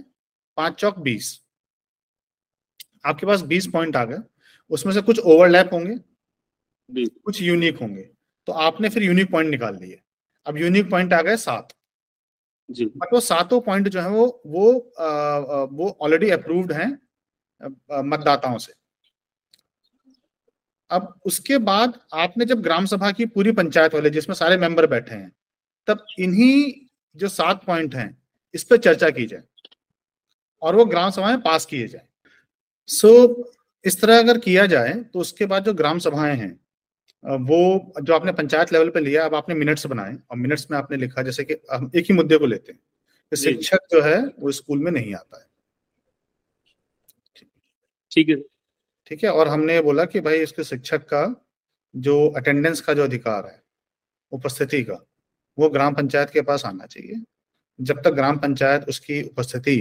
[0.56, 1.40] पाँच चौक बीस।
[3.06, 4.18] आपके पास बीस पॉइंट आ गए।
[4.70, 5.96] उसमें से कुछ ओवरलैप होंगे
[7.24, 8.02] कुछ यूनिक होंगे।
[8.48, 10.00] तो आपने फिर यूनिक पॉइंट निकाल लिए
[10.46, 11.72] अब यूनिक पॉइंट आ गए सात।
[12.68, 16.90] जी। बट वो सातों पॉइंट जो है वो वो आ, वो ऑलरेडी अप्रूव्ड हैं
[18.04, 18.72] मतदाताओं से।
[20.90, 25.14] अब उसके बाद आपने जब ग्राम सभा की पूरी पंचायत वाले जिसमें सारे मेंबर बैठे
[25.14, 25.33] हैं
[25.87, 26.72] तब इन्हीं
[27.16, 28.22] जो सात पॉइंट हैं
[28.55, 29.42] इस पर चर्चा की जाए
[30.62, 32.03] और वो ग्राम सभा में पास किए जाए।
[32.87, 33.44] सो so,
[33.85, 36.61] इस तरह अगर किया जाए तो उसके बाद जो ग्राम सभाएँ हैं
[37.24, 40.96] वो जो आपने पंचायत लेवल पे लिया अब आपने मिनट्स बनाए और मिनट्स में आपने
[40.96, 42.81] लिखा जैसे कि हम एक ही मुद्दे को लेते हैं
[43.33, 45.46] कि शिक्षक जो है वो स्कूल में नहीं आता है।
[48.11, 48.49] ठीक है।
[49.11, 49.31] ठीक है?
[49.31, 51.25] और हमने बोला कि भाई इसके शिक्षक का
[51.94, 53.62] जो अटेंडेंस का जो अधिकार है
[54.33, 54.99] उपस्थिति का
[55.59, 57.23] वो ग्राम पंचायत के पास आना चाहिए।
[57.79, 59.77] जब तक ग्राम पंचायत उसकी उपस्थिति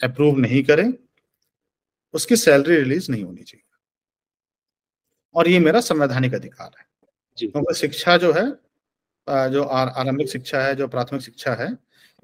[0.00, 0.92] अप्रूव नहीं करे
[2.14, 3.62] उसकी सैलरी रिलीज़ नहीं होनी चाहिए।
[5.34, 6.86] और ये मेरा संवैधानिक अधिकार है।
[7.38, 8.46] क्योंकि तो शिक्षा जो है
[9.50, 11.68] जो आरंभिक शिक्षा है जो प्राथमिक शिक्षा है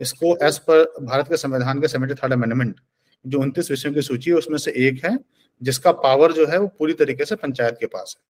[0.01, 2.81] इसको एज पर भारत के संविधान के सेवेंटी थर्ड अमेंडमेंट
[3.25, 5.17] जो उनतीस विषयों की सूची है उसमें से एक है
[5.63, 8.25] जिसका पावर जो है वो पूरी तरीके से पंचायत के पास है।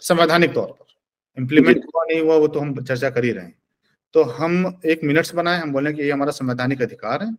[0.00, 0.84] संवैधानिक तौर पर।
[1.38, 3.54] इम्प्लीमेंट हुआ नहीं हुआ वो तो हम चर्चा कर ही रहे हैं।
[4.14, 7.34] तो हम एक मिनट्स बनाए हम बोले कि ये हमारा संवैधानिक अधिकार है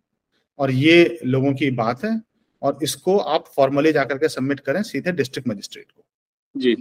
[0.58, 2.20] और ये लोगों की बात है
[2.62, 6.04] और इसको आप फॉर्मली जाकर के सबमिट करें सीधे डिस्ट्रिक्ट मजिस्ट्रेट को।
[6.54, 6.74] जी।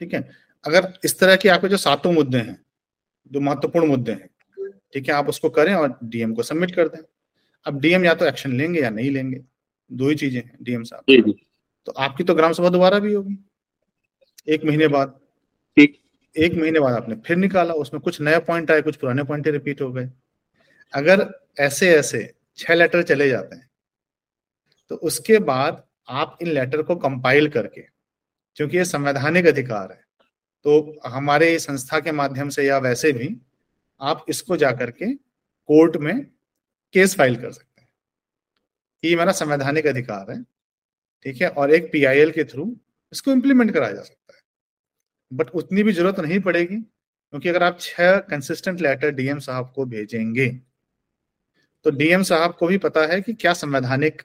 [0.00, 0.28] ठीक है?
[0.64, 2.60] अगर इस तरह के आपके जो सातों मुद्दे हैं
[3.30, 4.28] जो महत्वपूर्ण मुद्दे हैं
[4.94, 7.02] ठीक है आप उसको करें और डीएम को सबमिट कर दें।
[7.66, 9.40] अब डीएम या तो एक्शन लेंगे या नहीं लेंगे।
[9.90, 11.32] दो ही चीज़ें हैं डीएम साहब।
[11.86, 13.36] तो आपकी तो ग्राम सभा दोबारा भी होगी।
[14.48, 15.18] एक महीने बाद।
[15.76, 15.98] ठीक।
[16.36, 19.80] एक महीने बाद आपने फिर निकाला उसमें कुछ नया पॉइंट आए कुछ पुराने पॉइंट रिपीट
[19.80, 20.10] हो गए।
[20.92, 21.28] अगर
[21.60, 23.66] ऐसे ऐसे छह लेटर चले जाते हैं
[24.90, 27.80] तो उसके बाद आप इन लेटर को कंपाइल करके
[28.56, 30.00] क्योंकि ये संवैधानिक अधिकार है
[30.64, 33.36] तो हमारे संस्था के माध्यम से या वैसे भी
[34.00, 36.14] आप इसको जाकर के कोर्ट में
[36.94, 37.67] केस फ़ाइल कर सकते
[39.02, 40.42] ये मेरा संवैधानिक अधिकार है,
[41.26, 42.74] ठीक है, और एक पीआईएल के थ्रू
[43.12, 44.40] इसको इम्प्लीमेंट कराया जा सकता है।
[45.30, 49.84] बट उतनी भी ज़रूरत नहीं पड़ेगी, क्योंकि अगर आप छह कंसिस्टेंट लेटर डीएम साहब को
[49.86, 50.48] भेजेंगे
[51.84, 54.22] तो डीएम साहब को भी पता है कि क्या संवैधानिक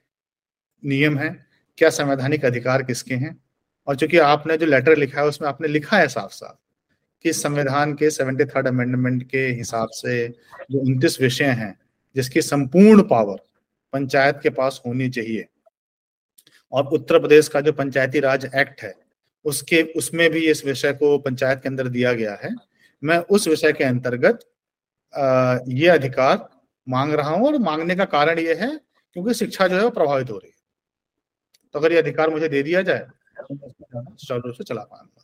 [0.83, 1.29] नियम है,
[1.77, 3.37] क्या संवैधानिक अधिकार किसके हैं,
[3.87, 6.57] और चूँकि आपने जो लेटर लिखा है, उसमें आपने लिखा है साफ़ साफ़
[7.25, 10.27] कि संविधान के सेवेंटी थर्ड अमेंडमेंट के हिसाब से
[10.71, 11.77] जो उनतीस विषय हैं,
[12.15, 13.37] जिसकी संपूर्ण पावर
[13.93, 15.45] पंचायत के पास होनी चाहिए।
[16.73, 18.93] और उत्तर प्रदेश का जो पंचायती राज एक्ट है,
[19.45, 22.49] उसके, उसमें भी इस विषय को पंचायत के अंदर दिया गया है।
[23.03, 24.39] मैं उस विषय के अंतर्गत
[25.69, 26.47] ये अधिकार
[26.87, 28.69] मांग रहा हूँ और मांगने का कारण ये है
[29.15, 30.55] क्योंकि शिक्षा जो है वो प्रभावित हो रही है।
[31.75, 33.05] तो अगर ये अधिकार मुझे दे दिया जाए
[33.39, 35.23] तो से चला पाऊँगा।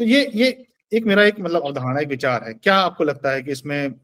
[0.00, 0.48] तो ये ये
[0.92, 3.94] एक मेरा एक मतलब अवधारणा, एक विचार है। क्या आपको लगता है कि इसमें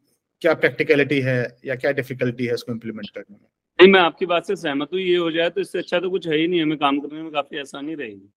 [0.42, 3.46] क्या प्रैक्टिकलिटी है या क्या डिफिकल्टी है इसको इम्प्लीमेंट करने में?
[3.78, 6.26] नहीं मैं आपकी बात से सहमत हूँ ये हो जाए तो इससे अच्छा तो कुछ
[6.28, 8.28] है ही नहीं हमें काम करने में काफ़ी आसानी रहेगी।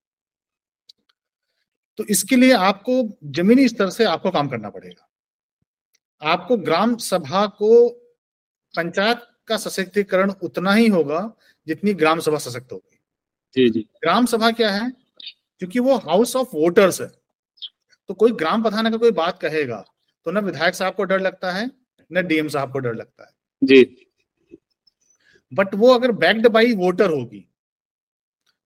[1.99, 2.93] तो इसके लिए आपको
[3.31, 5.07] जमीनी स्तर से आपको काम करना पड़ेगा।
[6.21, 7.87] आपको ग्राम सभा को
[8.73, 11.21] पंचायत का सशक्तिकरण उतना ही होगा
[11.67, 12.99] जितनी ग्राम सभा सशक्त होगी।
[13.55, 14.89] जी जी। ग्राम सभा क्या है?
[15.61, 17.07] क्योंकि वो हाउस ऑफ़ वोटर्स है।
[18.09, 19.83] तो कोई ग्राम प्रधान अगर कोई बात कहेगा
[20.25, 21.69] तो ना विधायक साहब को डर लगता है
[22.11, 23.83] न डीएम साहब को डर लगता है। जी।
[25.51, 27.45] बट वो अगर बैक्ड बाई वोटर होगी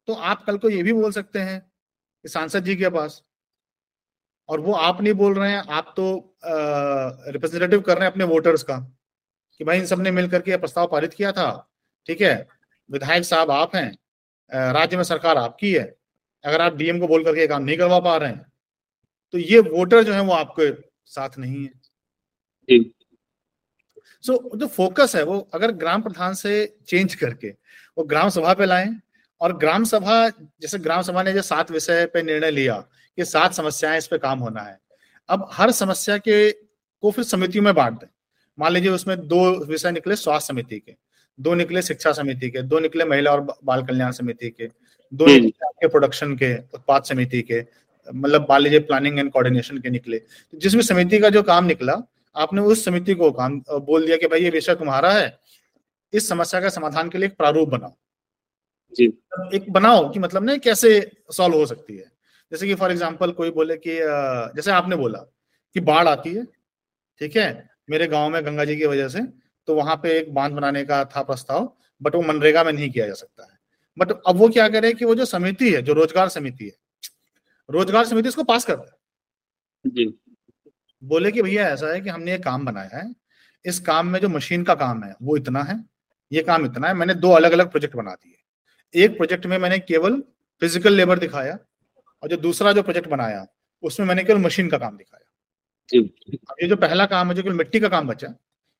[0.07, 3.21] तो आप कल को ये भी बोल सकते हैं कि सांसद जी के पास,
[4.49, 6.37] और वो आप नहीं बोल रहे हैं, आप तो
[7.31, 8.77] रिप्रेजेंटेटिव कर रहे हैं अपने वोटर्स का,
[9.59, 11.69] कि भाई इन सबने मिलकर के प्रस्ताव पारित किया था,
[12.07, 12.47] ठीक है?
[12.89, 15.83] विधायक साहब आप हैं राज्य में सरकार आपकी है,
[16.43, 18.45] अगर आप डीएम को बोल करके काम नहीं करवा पा रहे हैं
[19.33, 20.71] तो ये वोटर जो है वो आपके
[21.07, 22.79] साथ नहीं है।
[24.25, 26.53] सो so, जो फोकस है वो अगर ग्राम प्रधान से
[26.87, 27.49] चेंज करके
[27.97, 28.95] वो ग्राम सभा पे लाएँ
[29.41, 32.75] और ग्राम सभा जैसे ग्राम सभा ने जो सात विषय पे निर्णय लिया
[33.17, 34.77] कि सात समस्याएँ इस पे काम होना है
[35.29, 38.07] अब हर समस्या के को फिर समितियों में बांट दें।
[38.57, 40.95] मान लीजिए उसमें दो विषय निकले स्वास्थ्य समिति के
[41.39, 44.69] दो निकले शिक्षा समिति के दो निकले महिला और बाल कल्याण समिति के
[45.13, 47.63] दो निकले प्रोडक्शन के उत्पाद समिति के
[48.07, 51.95] मतलब मान लीजिए प्लानिंग एंड कोऑर्डिनेशन के निकले। तो जिसमें समिति का जो काम निकला
[52.35, 55.37] आपने उस समिति को काम बोल दिया कि भाई ये विषय तुम्हारा है
[56.13, 57.93] इस समस्या का समाधान के लिए एक प्रारूप बनाओ।
[58.95, 59.05] जी।
[59.53, 60.99] एक बनाओ कि मतलब ना कैसे
[61.31, 62.11] सॉल्व हो सकती है।
[62.51, 63.97] जैसे कि फॉर एग्ज़ाम्पल कोई बोले कि
[64.55, 65.19] जैसे आपने बोला
[65.75, 66.43] कि बाढ़ आती है
[67.21, 69.21] ठीक है मेरे गाँव में गंगा जी की वजह से
[69.67, 71.71] तो वहाँ पे एक बाँध बनाने का था प्रस्ताव
[72.01, 73.57] बट वो मनरेगा में नहीं किया जा सकता है।
[73.97, 76.73] बट अब वो क्या करे कि वो जो समिति है जो रोज़गार समिति है
[77.69, 80.05] रोज़गार समिति इसको पास कर दे।
[81.05, 83.13] बोले कि भैया ऐसा है कि हमने ये काम बनाया है
[83.65, 85.83] इस काम में जो मशीन का काम है वो इतना है
[86.31, 89.79] ये काम इतना है मैंने दो अलग अलग प्रोजेक्ट बना दिए। एक प्रोजेक्ट में मैंने
[89.81, 90.19] केवल
[90.61, 91.57] फ़िज़िकल लेबर दिखाया
[92.23, 93.45] और जो दूसरा जो प्रोजेक्ट बनाया
[93.83, 95.23] उसमें मैंने केवल मशीन का काम दिखाया।
[95.89, 98.33] अब ये जो पहला काम है जो केवल मिट्टी का काम बचा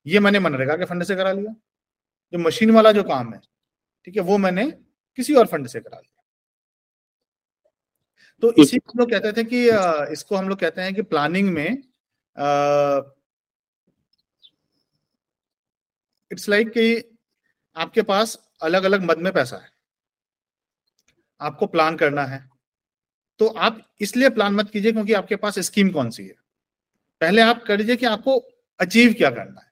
[0.05, 1.51] ये मैंने मनरेगा के फंड से करा लिया।
[2.33, 3.39] जो मशीन वाला जो काम है
[4.07, 4.65] ठीक है वो मैंने
[5.17, 6.11] किसी और फंड से करा लिया।
[8.43, 9.63] तो इसी को लोग कहते थे कि
[10.13, 11.77] इसको हम लोग कहते हैं कि प्लानिंग में
[16.31, 17.17] इट्स लाइक कि
[17.75, 19.69] आपके पास अलग अलग मद में पैसा है।
[21.41, 22.49] आपको प्लान करना है।
[23.39, 26.35] तो आप इसलिए प्लान मत कीजिए क्योंकि आपके पास स्कीम कौन सी है?
[27.21, 28.37] पहले आप कर लीजिए कि आपको
[28.79, 29.71] अचीव क्या करना है।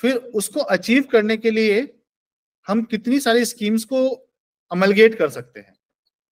[0.00, 2.00] फिर उसको अचीव करने के लिए
[2.66, 4.08] हम कितनी सारी स्कीम्स को
[4.70, 5.74] अमलगेट कर सकते हैं।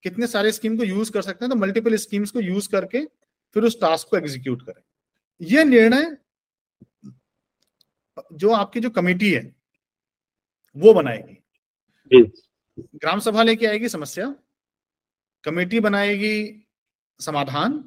[0.04, 3.04] कितने सारे स्कीम को यूज़ कर सकते हैं तो मल्टीपल स्कीम्स को यूज़ करके
[3.56, 4.82] फिर उस टास्क को एग्जीक्यूट करें।
[5.40, 6.16] यह निर्णय
[8.32, 9.42] जो आपकी जो कमेटी है
[10.76, 11.36] वो बनाएगी।
[12.96, 14.34] ग्राम सभा लेके आएगी समस्या
[15.44, 16.34] कमेटी बनाएगी
[17.20, 17.84] समाधान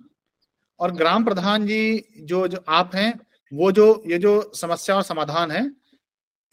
[0.80, 3.14] और ग्राम प्रधान जी जो जो आप हैं
[3.52, 5.70] वो जो ये जो समस्या और समाधान है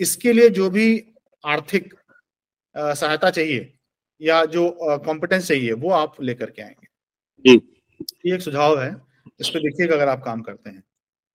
[0.00, 0.86] इसके लिए जो भी
[1.44, 1.94] आर्थिक
[2.74, 3.72] सहायता चाहिए
[4.20, 4.70] या जो
[5.06, 6.88] कॉम्पिटेंस चाहिए वो आप लेकर के आएँगे।
[7.44, 7.56] जी।
[8.26, 8.90] ये एक सुझाव है
[9.40, 10.82] इस पर देखिएगा अगर आप काम करते हैं।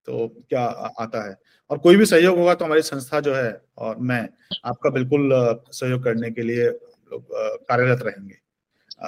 [0.08, 0.62] तो क्या
[1.00, 1.36] आता है?
[1.70, 4.28] और कोई भी सहयोग होगा तो हमारी संस्था जो है और मैं
[4.66, 5.30] आपका बिल्कुल
[5.72, 6.70] सहयोग करने के लिए
[7.12, 8.36] कार्यरत रहेंगे।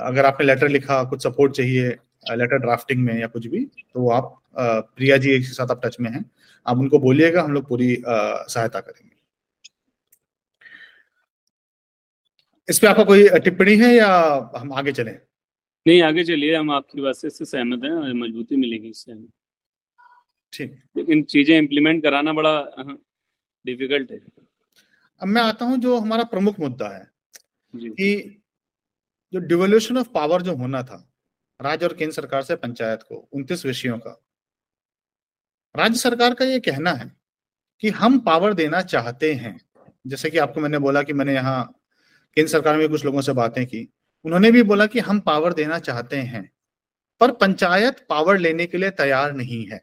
[0.01, 1.89] अगर आपने लेटर लिखा, कुछ सपोर्ट चाहिए
[2.31, 6.09] लेटर ड्राफ्टिंग में या कुछ भी तो आप प्रिया जी के साथ आप टच में
[6.11, 6.23] हैं।
[6.65, 9.15] आप उनको बोलिएगा, हम लोग पूरी सहायता करेंगे।
[12.69, 14.09] इस पे आपका कोई टिप्पणी है या
[14.57, 15.17] हम आगे चलें?
[15.85, 19.13] नहीं, आगे चलिए, हम आपकी बात से सहमत हैं मजबूती मिलेगी इससे।
[20.53, 22.59] ठीक। लेकिन चीज़ें इम्प्लीमेंट कराना बड़ा
[23.65, 24.19] डिफ़िकल्ट है।
[25.21, 27.07] अब मैं आता हूँ जो हमारा प्रमुख मुद्दा है
[27.73, 28.43] कि
[29.33, 31.03] जो डिवोल्यूशन ऑफ़ पावर जो होना था
[31.59, 34.21] राज्य और केंद्र सरकार से पंचायत को उनतीस विषयों का
[35.75, 37.11] राज्य सरकार का ये कहना है
[37.83, 39.59] कि हम पावर देना चाहते हैं।
[40.05, 41.63] जैसे कि आपको मैंने बोला कि मैंने यहाँ
[42.37, 43.87] केंद्र सरकार में कुछ लोगों से बातें की।
[44.25, 46.49] उन्होंने भी बोला कि हम पावर देना चाहते हैं
[47.21, 49.81] पर पंचायत पावर लेने के लिए तैयार नहीं है।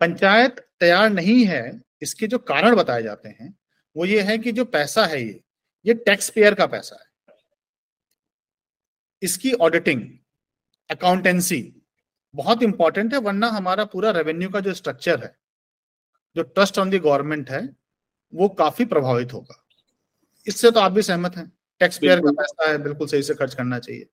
[0.00, 3.54] पंचायत तैयार नहीं है इसके जो कारण बताए जाते हैं
[3.96, 5.40] वो ये है कि जो पैसा है ये
[5.86, 7.36] ये टैक्स पेयर का पैसा है।
[9.22, 10.02] इसकी ऑडिटिंग
[10.90, 11.62] अकाउंटेंसी
[12.34, 15.34] बहुत इंपॉर्टेंट है वरना हमारा पूरा रेवेन्यू का जो स्ट्रक्चर है
[16.36, 17.68] जो ट्रस्ट ऑन द गवर्नमेंट है
[18.32, 19.60] वो काफ़ी प्रभावित होगा।
[20.46, 23.54] इससे तो आप भी सहमत हैं टैक्स पेयर का पैसा है बिल्कुल सही से खर्च
[23.54, 24.06] करना चाहिए।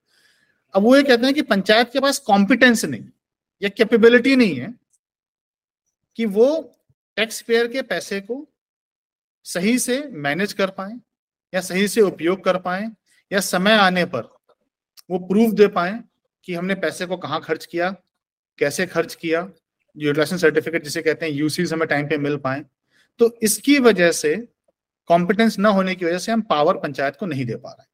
[0.73, 3.03] अब वो ये कहते हैं कि पंचायत के पास कॉम्पिटेंस नहीं
[3.61, 4.73] या कैपेबिलिटी नहीं है
[6.17, 6.47] कि वो
[7.17, 8.47] टैक्स पेयर के पैसे को
[9.45, 10.93] सही से मैनेज कर पाए,
[11.53, 12.89] या सही से उपयोग कर पाए,
[13.31, 14.29] या समय आने पर
[15.09, 15.99] वो प्रूफ दे पाए
[16.45, 17.89] कि हमने पैसे को कहाँ खर्च किया,
[18.59, 19.39] कैसे खर्च किया
[19.95, 22.63] यूटिलाइजेशन सर्टिफिकेट जिसे कहते हैं यूसीज हमें टाइम पे मिल पाए।
[23.19, 24.35] तो इसकी वजह से
[25.09, 27.89] कॉम्पिटेंस न होने की वजह से हम पावर पंचायत को नहीं दे पा रहे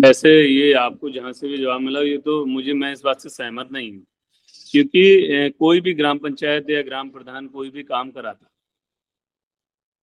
[0.00, 3.28] वैसे ये आपको जहाँ से भी जवाब मिला, ये तो मुझे, मैं इस बात से
[3.28, 4.04] सहमत नहीं हूँ।
[4.70, 8.50] क्योंकि कोई भी ग्राम पंचायत या ग्राम प्रधान कोई भी काम कराता।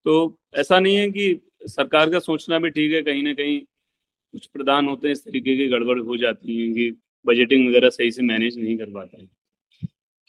[0.06, 4.46] तो ऐसा नहीं है कि सरकार का सोचना भी ठीक है, कहीं ना कहीं कुछ
[4.46, 6.92] प्रधान होते हैं, इस तरीके की गड़बड़ हो जाती है कि
[7.26, 9.30] बजटिंग वगैरह सही से मैनेज नहीं कर पाते हैं।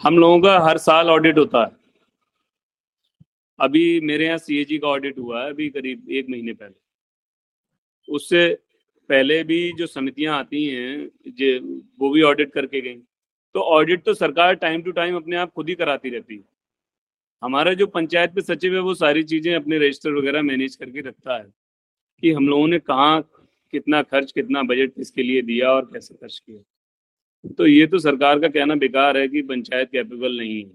[0.00, 1.74] हम लोगों का हर साल ऑडिट होता है।
[3.58, 6.74] अभी मेरे यहाँ सीएजी का ऑडिट हुआ है, अभी करीब एक महीने पहले।
[8.08, 8.48] उससे
[9.10, 13.00] पहले भी जो समितियाँ आती हैं, जो, वो भी ऑडिट करके गई।
[13.54, 16.42] तो ऑडिट तो सरकार टाइम टू टाइम अपने आप खुद ही कराती रहती है।
[17.42, 21.36] हमारा जो पंचायत पे सचिव है, वो सारी चीज़ें अपने रजिस्टर वगैरह मैनेज करके रखता
[21.36, 21.46] है
[22.22, 23.20] कि हम लोगों ने कहाँ
[23.72, 28.40] कितना खर्च, कितना बजट किसके लिए दिया और कैसे खर्च किया। तो ये तो सरकार
[28.40, 30.70] का कहना बेकार है कि पंचायत कैपेबल नहीं है।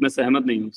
[0.00, 0.70] मैं सहमत नहीं हूँ।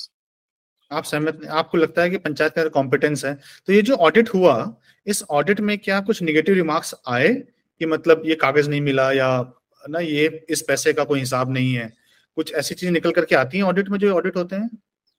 [0.91, 3.39] आप सहमत आपको लगता है कि पंचायत का कॉम्पिटेंस है?
[3.67, 4.75] तो ये जो ऑडिट हुआ,
[5.07, 7.33] इस ऑडिट में क्या कुछ निगेटिव रिमार्क्स आए
[7.81, 9.41] कि मतलब ये कागज़ नहीं मिला या
[9.89, 11.93] ना ये इस पैसे का कोई हिसाब नहीं है।
[12.35, 14.69] कुछ ऐसी चीज़ निकल करके आती हैं ऑडिट में जो ऑडिट होते हैं?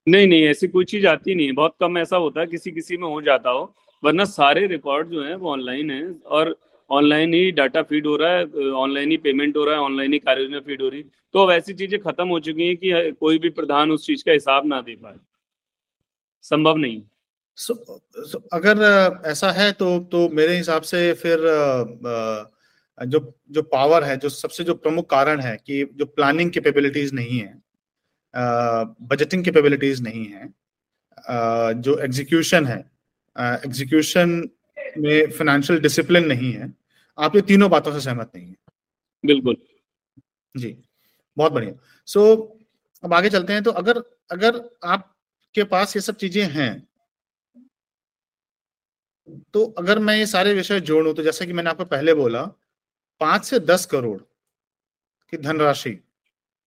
[0.09, 2.97] नहीं नहीं ऐसी कोई चीज़ आती नहीं है। बहुत कम ऐसा होता है किसी किसी
[2.97, 3.75] में हो जाता हो
[4.05, 6.57] वरना सारे रिकॉर्ड जो है वो ऑनलाइन है और
[6.91, 10.19] ऑनलाइन ही डाटा फ़ीड हो रहा है ऑनलाइन ही पेमेंट हो रहा है ऑनलाइन ही
[10.19, 13.39] कार्य फ़ीड हो रही है। तो अब ऐसी चीज़ें खत्म हो चुकी हैं कि कोई
[13.39, 15.15] भी प्रधान उस चीज़ का हिसाब ना दे पाए।
[16.43, 17.03] संभव नहीं।
[17.59, 17.75] so,
[18.31, 18.79] so, अगर
[19.27, 22.54] ऐसा है तो तो मेरे हिसाब से फिर आ,
[22.99, 27.39] जो जो पावर है जो सबसे जो प्रमुख कारण है कि जो प्लानिंग कैपेबिलिटीज नहीं
[27.39, 27.63] है
[29.03, 30.53] बजटिंग कैपेबिलिटीज नहीं है
[31.81, 32.79] जो एग्जीक्यूशन है
[33.37, 34.31] एग्जीक्यूशन
[34.99, 36.73] में फाइनेंशियल डिसिप्लिन नहीं है
[37.19, 38.57] आप ये तीनों बातों से सहमत नहीं है।
[39.25, 39.57] बिल्कुल।
[40.55, 40.77] जी
[41.37, 41.75] बहुत बढ़िया।
[42.09, 42.49] सो so,
[43.03, 46.87] अब आगे चलते हैं तो अगर अगर आपके पास ये सब चीज़ें हैं
[49.55, 52.43] तो अगर मैं ये सारे विषय जोड़ू तो जैसा कि मैंने आपको पहले बोला
[53.21, 54.19] पाँच से दस करोड़
[55.33, 55.99] की धनराशि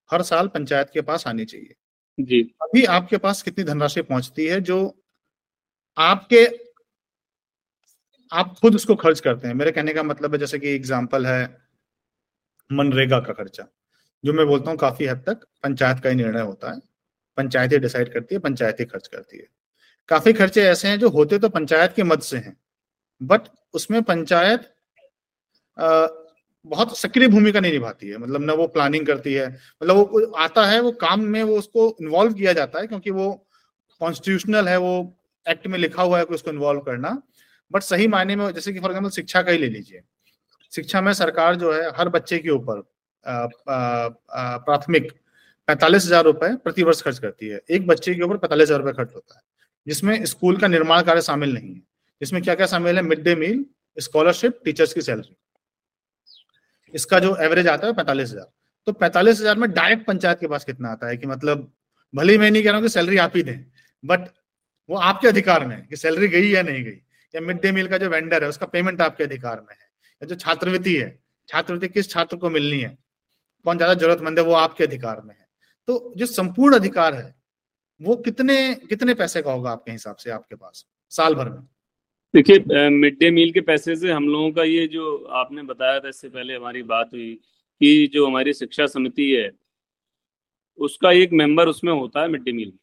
[0.10, 1.76] हर साल पंचायत के पास आनी चाहिए।
[2.18, 4.78] जी। अभी आपके पास कितनी धनराशि पहुँचती है जो
[5.98, 6.46] आपके
[8.32, 11.44] आप खुद उसको खर्च करते हैं। मेरे कहने का मतलब है जैसे कि एग्ज़ाम्पल है
[12.70, 13.68] मनरेगा का खर्चा
[14.24, 16.80] जो मैं बोलता हूँ काफ़ी हद तक पंचायत का ही निर्णय होता है।
[17.38, 19.48] पंचायत ही डिसाइड करती है पंचायत ही खर्च करती है।
[20.10, 22.56] काफ़ी खर्चे ऐसे हैं जो होते तो पंचायत के मद से हैं
[23.22, 24.74] बट उसमें पंचायत
[26.66, 30.66] बहुत सक्रिय भूमिका नहीं निभाती है। मतलब ना वो प्लानिंग करती है। मतलब वो आता
[30.66, 33.30] है, वो काम में वो उसको इन्वॉल्व किया जाता है क्योंकि वो
[34.02, 37.22] कॉन्स्टिट्यूशनल है, वो एक्ट में लिखा हुआ है कि उसको इन्वॉल्व करना।
[37.72, 40.02] बट सही मायने में जैसे कि फॉर एग्ज़ाम्पल शिक्षा का ही ले लीजिए।
[40.74, 42.82] शिक्षा में सरकार जो है, हर बच्चे के ऊपर
[43.26, 45.12] प्राथमिक
[45.68, 48.92] पैंतालीस हज़ार रुपए प्रति वर्ष खर्च करती है। एक बच्चे के ऊपर पैंतालीस हज़ार रुपए
[48.98, 49.42] खर्च होता है।
[49.88, 51.82] जिसमें स्कूल का निर्माण कार्य शामिल नहीं है।
[52.22, 53.02] जिसमें क्या क्या शामिल है?
[53.02, 53.66] Mid day meal,
[53.98, 55.36] scholarship, teachers की सैलरी।
[56.94, 58.52] इसका जो एवरेज आता है पैंतालीस हज़ार।
[58.88, 61.18] तो पैंतालीस हज़ार में डायरेक्ट पंचायत के पास कितना आता है?
[61.18, 61.72] कि मतलब
[62.14, 63.58] भले ही मैं नहीं कह रहा हूँ कि सैलरी आप ही दें
[64.04, 64.28] बट
[64.90, 67.02] वो आपके अधिकार में है कि सैलरी गई या नहीं गई।
[67.34, 69.86] या मिड डे मील का जो वेंडर है, उसका पेमेंट आपके अधिकार में है।
[70.22, 71.18] या जो छात्रवृत्ति है,
[71.50, 72.98] छात्रवृत्ति किस छात्र को मिलनी है?
[73.66, 75.46] कौन ज़्यादा जरूरतमंद है, वो आपके अधिकार में है।
[75.88, 77.34] तो जो संपूर्ण अधिकार है,
[78.02, 81.62] वो कितने कितने पैसे का होगा आपके हिसाब से आपके पास, साल भर में?
[82.38, 86.10] देखिए मिड डे मील के पैसे से हम लोगों का ये जो आपने बताया था
[86.10, 87.34] इससे पहले हमारी बात हुई
[87.82, 89.50] कि जो हमारी शिक्षा समिति है
[90.80, 92.74] उसका एक मेंबर उसमें होता है मिड डे मील।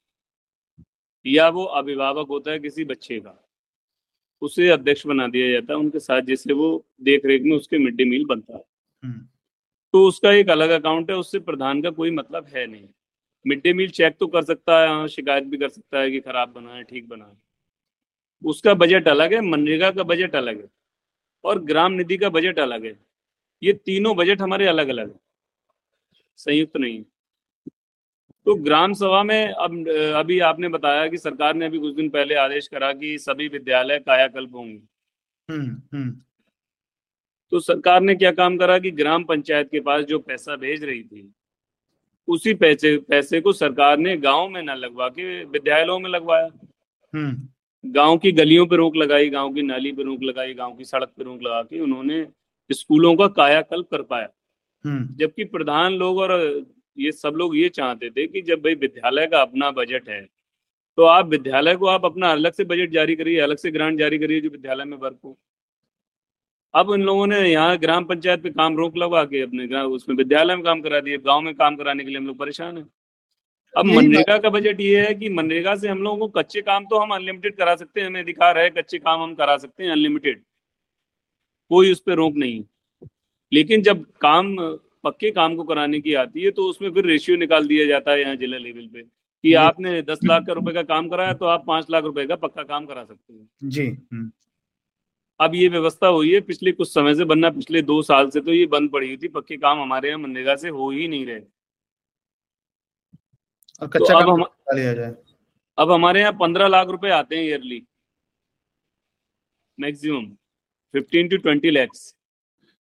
[1.27, 3.39] या वो अभिभावक होता है किसी बच्चे का
[4.43, 7.97] उसे अध्यक्ष बना दिया जाता है उनके साथ जैसे वो देख रेख में उसके मिड
[7.97, 8.65] डे मील बनता है।
[9.03, 9.27] हम्म।
[9.95, 12.89] तो उसका एक अलग अकाउंट है उससे प्रधान का कोई मतलब है नहीं।
[13.47, 16.21] मिड डे मील चेक तो कर सकता है हाँ शिकायत भी कर सकता है कि
[16.21, 17.37] खराब बना है ठीक बना है।
[18.45, 20.69] उसका बजट अलग है मनरेगा का बजट अलग है
[21.45, 22.99] और ग्राम निधि का बजट अलग है।
[23.63, 25.21] ये तीनों बजट हमारे अलग अलग है।
[26.37, 27.03] संयुक्त नहीं
[28.47, 32.35] तो ग्राम सभा में अब अभी आपने बताया कि सरकार ने अभी कुछ दिन पहले
[32.35, 34.81] आदेश करा कि सभी विद्यालय कायाकल्प होंगे।
[35.49, 36.11] हम्म, हम्म।
[37.53, 41.03] तो सरकार ने क्या काम करा कि ग्राम पंचायत के पास जो पैसा भेज रही
[41.03, 41.33] थी
[42.29, 46.51] उसी पैसे पैसे को सरकार ने गाँव में न लगवा के विद्यालयों में लगवाया।
[47.15, 47.49] हम्म।
[47.85, 51.09] गाँव की गलियों पर रोक लगाई गाँव की नाली पे रोक लगाई गाँव की सड़क
[51.09, 52.27] पर रोक लगा के उन्होंने
[52.71, 54.29] स्कूलों का कायाकल्प कर पाया।
[54.85, 56.33] जबकि प्रधान लोग और
[56.97, 60.21] ये सब लोग ये चाहते थे कि जब भाई विद्यालय का अपना बजट है
[60.99, 64.19] तो आप विद्यालय को आप अपना अलग से बजट जारी करिए अलग से ग्रांट जारी
[64.19, 65.37] करिए जो विद्यालय में वर्क हो।
[66.75, 70.57] अब इन लोगों ने यहाँ ग्राम पंचायत पे काम रोक लगा के अपने उसमें विद्यालय
[70.57, 72.85] में काम करा दिए गाँव में काम कराने के लिए हम लोग परेशान है।
[73.75, 76.99] अब मनरेगा का बजट ये है कि मनरेगा से हम लोगों को कच्चे काम तो
[76.99, 80.43] हम अनलिमिटेड करा सकते हैं हमें अधिकार है कच्चे काम हम करा सकते हैं अनलिमिटेड
[81.71, 82.63] कोई उस पर रोक नहीं।
[83.53, 84.57] लेकिन जब काम
[85.05, 88.21] पक्के काम को कराने की आती है तो उसमें फिर रेशियो निकाल दिया जाता है
[88.21, 91.65] यहाँ जिला लेवल पे कि आपने दस लाख का रुपए का काम कराया तो आप
[91.67, 94.31] पाँच लाख रुपए का पक्का काम करा सकते हैं। जी हम्म।
[95.41, 98.53] अब ये व्यवस्था हुई है पिछले कुछ समय से बनना पिछले दो साल से तो
[98.53, 101.41] ये बंद पड़ी हुई थी पक्के काम हमारे यहाँ मनरेगा से हो ही नहीं रहे।
[103.83, 104.45] और कच्चा तो अब हम
[104.75, 105.15] लिया जाए।
[105.79, 107.83] अब हमारे यहाँ पंद्रह लाख रुपए आते हैं yearly
[109.79, 110.27] maximum
[110.95, 112.15] fifteen to twenty lakhs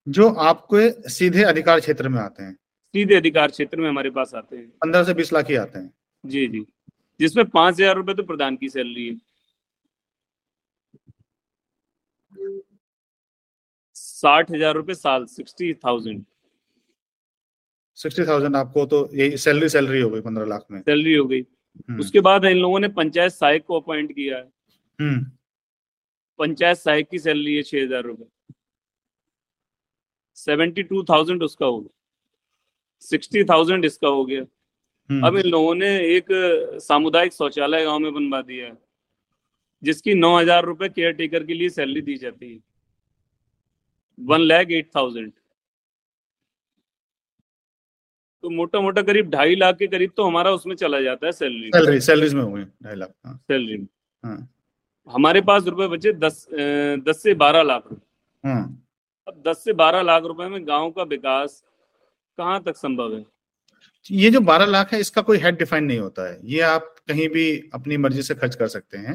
[0.06, 2.52] जो आपको सीधे अधिकार क्षेत्र में आते हैं।
[2.94, 5.92] सीधे अधिकार क्षेत्र में हमारे पास आते हैं। पंद्रह से बीस लाख ही आते हैं।
[6.24, 6.64] जी जी।
[7.20, 9.14] जिसमें पाँच हज़ार रुपए तो प्रधान की सैलरी है।
[13.96, 16.24] साठ हज़ार रुपए साल सिक्सटी थाउज़ेंड
[17.98, 21.40] सिक्सटी थाउज़ेंड आपको तो ये सैलरी सैलरी हो गई पंद्रह लाख में। सैलरी हो गई।
[21.40, 24.50] हम्म। उसके बाद इन लोगों ने पंचायत सहायक को अपॉइंट किया है।
[24.98, 25.24] हम्म।
[26.38, 28.24] पंचायत सहायक की सैलरी है छह हज़ार रुपए।
[30.38, 31.88] सेवेंटी टू थाउज़ेंड उसका हो गया।
[33.02, 34.44] सिक्सटी थाउज़ेंड इसका हो गया।
[35.10, 36.26] हम्म। अब इन लोगों ने एक
[36.82, 38.76] सामुदायिक शौचालय गाँव में बनवा दिया है
[39.82, 42.60] जिसकी नौ हज़ार रुपए केयर टेकर के लिए सैलरी दी जाती है।
[44.18, 45.32] One lakh eight thousand.
[48.44, 51.68] तो मोटा मोटा करीब ढाई लाख के करीब तो हमारा उसमें चला जाता है सैलरी।
[51.68, 53.86] सैलरी सैलरीज में हुए ढाई लाख सैलरी में।
[54.24, 54.48] हाँ।
[55.08, 56.46] हमारे पास रुपए बचे दस
[57.06, 58.84] दस से बारह लाख रुपए। हाँ।
[59.26, 61.62] अब दस से बारह लाख रुपए में गाँव का विकास
[62.38, 63.24] कहाँ तक संभव है?
[64.10, 67.28] ये जो बारह लाख है इसका कोई हेड डिफाइन नहीं होता है। ये आप कहीं
[67.28, 69.14] भी अपनी मर्ज़ी से खर्च कर सकते हैं।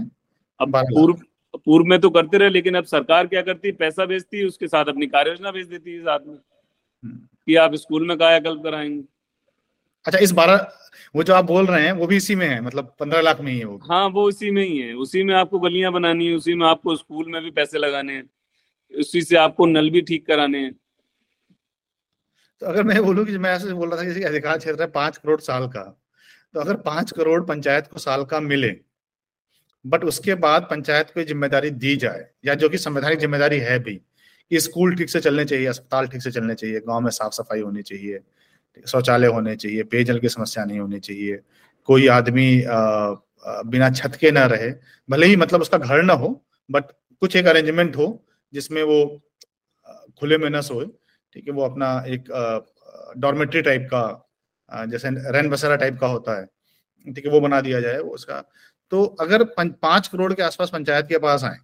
[0.59, 1.21] अब पूर्व
[1.65, 3.73] पूर्व में तो करते रहे लेकिन अब सरकार क्या करती है?
[3.75, 7.55] पैसा भेजती है उसके साथ अपनी कार्य योजना भेज देती है साथ में हम्म। कि
[7.57, 9.01] आप स्कूल में कायाकल्प कराएँगे।
[10.09, 10.67] अच्छा इस बारह
[11.15, 13.51] वो जो आप बोल रहे हैं वो भी इसी में है मतलब पंद्रह लाख में
[13.51, 16.35] ही है वो। हाँ वो इसी में ही है। उसी में आपको गलियाँ बनानी है
[16.35, 18.23] उसी में आपको स्कूल में भी पैसे लगाने हैं
[18.93, 20.73] उसी से आपको नल भी ठीक कराने हैं।
[22.61, 25.17] तो अगर मैं बोलूँ कि मैं ऐसे बोल रहा था किसी अधिकार क्षेत्र है पाँच
[25.17, 25.83] करोड़ साल का
[26.55, 28.75] तो अगर पाँच करोड़ पंचायत को साल का मिले
[29.85, 33.95] बट उसके बाद पंचायत को ज़िम्मेदारी दी जाए या जो कि संवैधानिक ज़िम्मेदारी है भी
[34.51, 37.61] कि स्कूल ठीक से चलने चाहिए अस्पताल ठीक से चलने चाहिए गाँव में साफ़ सफ़ाई
[37.61, 38.19] होनी चाहिए
[38.87, 41.39] शौचालय होने चाहिए, पेयजल की समस्या नहीं होनी चाहिए,
[41.87, 42.63] कोई आदमी
[43.65, 44.69] बिना छत के ना रहे,
[45.09, 46.29] भले ही मतलब उसका घर ना हो
[46.69, 49.21] बट कुछ एक अरेंजमेंट हो, जिसमें वो
[50.19, 50.85] खुले में न सोए,
[51.35, 52.23] ठीक है, वो अपना एक
[53.17, 56.45] डॉर्मेट्री टाइप का जैसे रैन बसेरा टाइप का होता है,
[57.05, 58.43] ठीक है, वो बना दिया जाए, वो उसका
[58.91, 61.57] तो अगर पाँच करोड़ के आसपास पंचायत के पास आए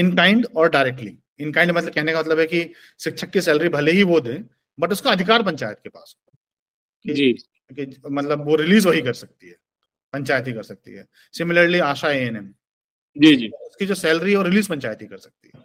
[0.00, 2.60] इन काइंड और डायरेक्टली इन काइंड मतलब कहने का मतलब है कि
[3.00, 4.34] शिक्षक की सैलरी भले ही वो दे
[4.78, 6.16] बट उसका अधिकार पंचायत के पास
[7.04, 7.32] जी।
[7.70, 9.56] कि मतलब वो रिलीज़ वही कर सकती है
[10.12, 12.52] पंचायत ही कर सकती है। Similarly ASHA A N M
[13.16, 15.62] जी जी। उसकी जो सैलरी और रिलीज़ पंचायत ही कर सकती है।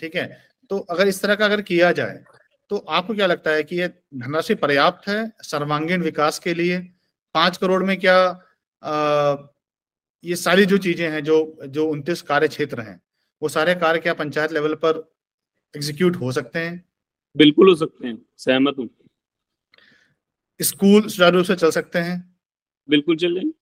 [0.00, 0.26] ठीक है?
[0.70, 2.22] तो अगर इस तरह का अगर किया जाए
[2.70, 6.78] तो आपको क्या लगता है कि ये धनराशि पर्याप्त है सर्वांगीण विकास के लिए?
[7.34, 8.16] पाँच करोड़ में क्या
[8.82, 9.36] आ,
[10.24, 11.36] ये सारी जो चीज़ें हैं जो
[11.66, 13.00] जो उनतीस कार्य क्षेत्र हैं
[13.42, 14.98] वो सारे कार्य क्या पंचायत लेवल पर
[15.74, 16.84] एग्जीक्यूट हो सकते हैं?
[17.36, 18.88] बिल्कुल हो सकते हैं सहमत हूँ।
[20.60, 22.16] स्कूल सुचारू रूप से चल सकते हैं।
[22.88, 23.52] बिल्कुल चल जाएँगे।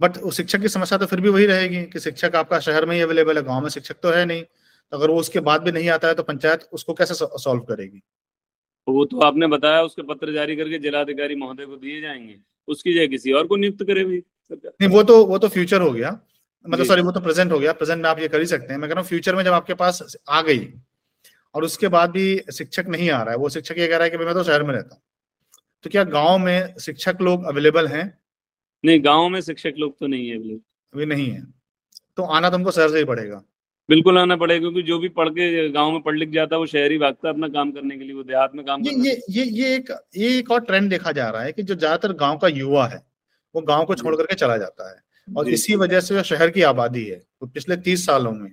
[0.00, 3.02] बट शिक्षक की समस्या तो फिर भी वही रहेगी कि शिक्षक आपका शहर में ही
[3.02, 5.88] अवेलेबल है गाँव में शिक्षक तो है नहीं। तो अगर वो उसके बाद भी नहीं
[5.90, 8.02] आता है तो पंचायत उसको कैसे सॉल्व करेगी?
[8.88, 12.36] वो तो आपने बताया उसके पत्र जारी करके जिलाधिकारी महोदय को दिए जाएँगे।
[12.68, 15.90] उसकी जगह किसी और को नियुक्त करे भाई नहीं वो तो वो तो फ्यूचर हो
[15.92, 16.10] गया।
[16.64, 18.80] मतलब सॉरी वो तो प्रेजेंट हो गया। प्रेजेंट में आप ये कर ही सकते हैं।
[18.80, 20.58] मैं कह रहा हूँ फ्यूचर में जब आपके पास आ गई
[21.54, 24.10] और उसके बाद भी शिक्षक नहीं आ रहा है। वो शिक्षक ये कह रहा है
[24.10, 25.02] कि मैं तो शहर में रहता हूँ।
[25.84, 28.04] तो क्या गाँव में शिक्षक लोग अवेलेबल हैं?
[28.84, 31.42] नहीं गाँव में शिक्षक लोग तो नहीं है अभी। नहीं है।
[32.16, 33.42] तो आना तुमको शहर से ही पड़ेगा।
[33.88, 36.66] बिल्कुल आना पड़ेगा क्योंकि जो भी पढ़ के गाँव में पढ़ लिख जाता है वो
[36.66, 39.44] शहरी भागता है अपना काम करने के लिए वो देहात में काम ये ये ये
[39.44, 42.48] ये एक ये एक और ट्रेंड देखा जा रहा है कि जो ज़्यादातर गाँव का
[42.48, 43.02] युवा है
[43.54, 46.62] वो गाँव को छोड़ करके चला जाता है। और इसी वजह से जो शहर की
[46.64, 48.50] आबादी है वो पिछले तीस सालों में।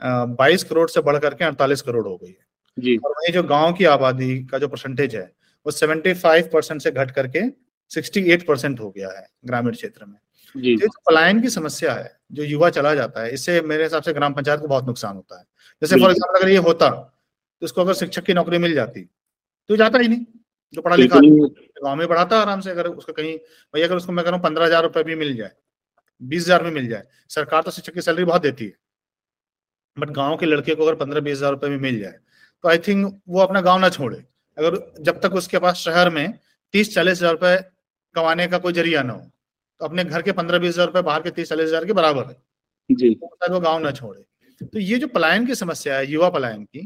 [0.00, 2.46] बाईस करोड़ से बढ़ करके अड़तालीस करोड़ हो गई है।
[2.76, 5.30] जी। और वही जो गाँव की आबादी का जो परसेंटेज है
[5.66, 7.40] वो सेवेंटी फाइव परसेंट से घट करके
[7.90, 10.16] सिक्सटी एट परसेंट हो गया है ग्रामीण क्षेत्र में।
[10.54, 14.12] जी। तो पलायन की समस्या है जो युवा चला जाता है इससे मेरे हिसाब से
[14.12, 15.44] ग्राम पंचायत को बहुत नुकसान होता है।
[15.82, 19.00] जैसे फॉर एग्ज़ाम्पल अगर ये होता तो उसको अगर शिक्षक की नौकरी मिल जाती
[19.70, 20.24] तो जाता ही नहीं।
[20.74, 23.36] जो पढ़ा लिखा गाँव में पढ़ाता आराम से अगर उसको कहीं
[23.74, 25.50] भैया अगर उसको मैं कह रहा हूँ पंद्रह हज़ार रुपए भी मिल जाए
[26.20, 28.72] बीस हज़ार में मिल जाए सरकार तो शिक्षक की सैलरी बहुत देती है।
[30.00, 32.18] बट गाँव के लड़के को अगर पंद्रह बीस हज़ार रुपए में मिल जाए
[32.64, 34.16] तो आई थिंक वो अपना गाँव ना छोड़े।
[34.56, 36.38] अगर जब तक उसके पास शहर में
[36.74, 37.56] तीस चालीस हज़ार रुपए
[38.14, 39.20] कमाने का कोई ज़रिया ना हो
[39.80, 42.24] तो अपने घर के पंद्रह बीस हज़ार रुपए बाहर के तीस चालीस हज़ार के बराबर
[42.24, 42.36] है।
[42.90, 44.24] जी। तो वो गाँव ना छोड़े।
[44.60, 46.80] तो ये जो पलायन की समस्या है युवा पलायन की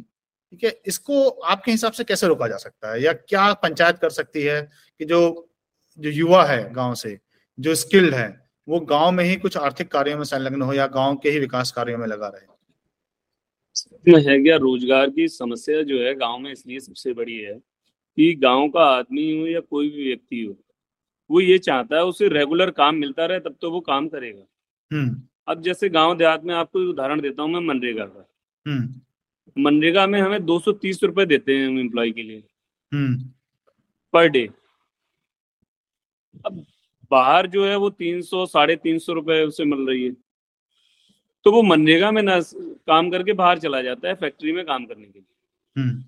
[0.52, 3.02] ठीक है इसको आपके हिसाब से कैसे रोका जा सकता है?
[3.02, 4.60] या क्या पंचायत कर सकती है
[5.00, 5.50] कि जो
[5.98, 7.18] जो युवा है गाँव से
[7.58, 8.28] जो स्किल्ड है
[8.68, 11.72] वो गाँव में ही कुछ आर्थिक कार्यों में संलग्न हो या गाँव के ही विकास
[11.72, 12.46] कार्यों में लगा रहे?
[14.06, 14.56] है क्या?
[14.56, 17.54] रोज़गार की समस्या जो है गाँव में इसलिए सबसे बड़ी है
[18.18, 20.56] कि गाँव का आदमी हो या कोई भी व्यक्ति हो
[21.30, 24.44] वो ये चाहता है उसे रेगुलर काम मिलता रहे तब तो वो काम करेगा।
[24.90, 28.26] हम्म। अब जैसे गाँव देहात में आपको उदाहरण देता हूँ मैं मनरेगा का।
[28.66, 32.42] हम्म। मनरेगा में हमें दो सौ तीस रुपए देते हैं एम्प्लॉय के लिए।
[34.14, 34.48] Per day.
[36.46, 36.64] अब
[37.10, 40.10] बाहर जो है वो तीन सौ साढ़े तीन सौ रुपए उसे मिल रही है।
[41.46, 42.40] तो वो मनरेगा में ना
[42.86, 46.04] काम करके बाहर चला जाता है फैक्ट्री में काम करने के लिए हम्म।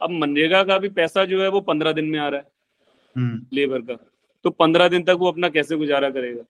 [0.00, 3.76] अब मनरेगा का भी पैसा जो है वो पंद्रह दिन में आ रहा है लेबर
[3.76, 4.04] हम्म। का
[4.44, 6.44] तो पंद्रह दिन तक वो अपना कैसे गुजारा करेगा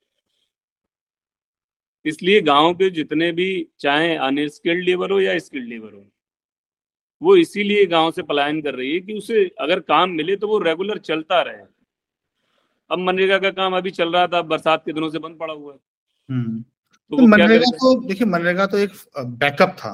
[2.04, 3.48] इसलिए गाँव के जितने भी
[3.80, 6.06] चाहे अनस्किल्ड लेबर हो या स्किल्ड लेबर हो
[7.22, 10.58] वो इसीलिए गाँव से पलायन कर रही है कि उसे अगर काम मिले तो वो
[10.58, 11.64] रेगुलर चलता रहे
[12.90, 15.72] अब मनरेगा का काम अभी चल रहा था बरसात के दिनों से बंद पड़ा हुआ
[15.72, 15.78] है
[16.28, 16.64] हम्म।
[17.12, 19.92] तो, तो मनरेगा तो देखिए मनरेगा तो एक बैकअप था।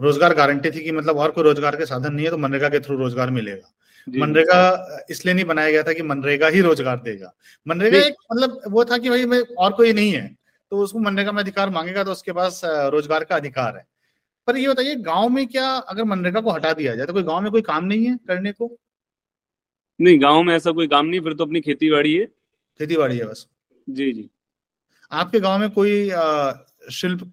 [0.00, 2.80] रोज़गार गारंटी थी कि मतलब और कोई रोज़गार के साधन नहीं है तो मनरेगा के
[2.80, 3.72] थ्रू रोज़गार मिलेगा।
[4.06, 7.32] मनरेगा इसलिए नहीं बनाया गया था कि मनरेगा ही रोज़गार देगा।
[7.66, 10.26] मनरेगा एक मतलब वो था कि भाई मैं और कोई नहीं है
[10.72, 13.86] तो उसको मनरेगा में अधिकार मांगेगा तो उसके पास रोज़गार का अधिकार है।
[14.48, 17.40] पर ये बताइए गाँव में क्या अगर मनरेगा को हटा दिया जाए तो कोई गाँव
[17.40, 18.76] में कोई काम नहीं है करने को?
[19.98, 23.18] नहीं गाँव में ऐसा कोई काम नहीं फिर तो अपनी खेती बाड़ी है। खेती बाड़ी
[23.18, 23.46] है बस।
[23.88, 24.28] जी जी।
[25.12, 26.08] आपके गाँव में कोई
[26.92, 27.30] शिल्प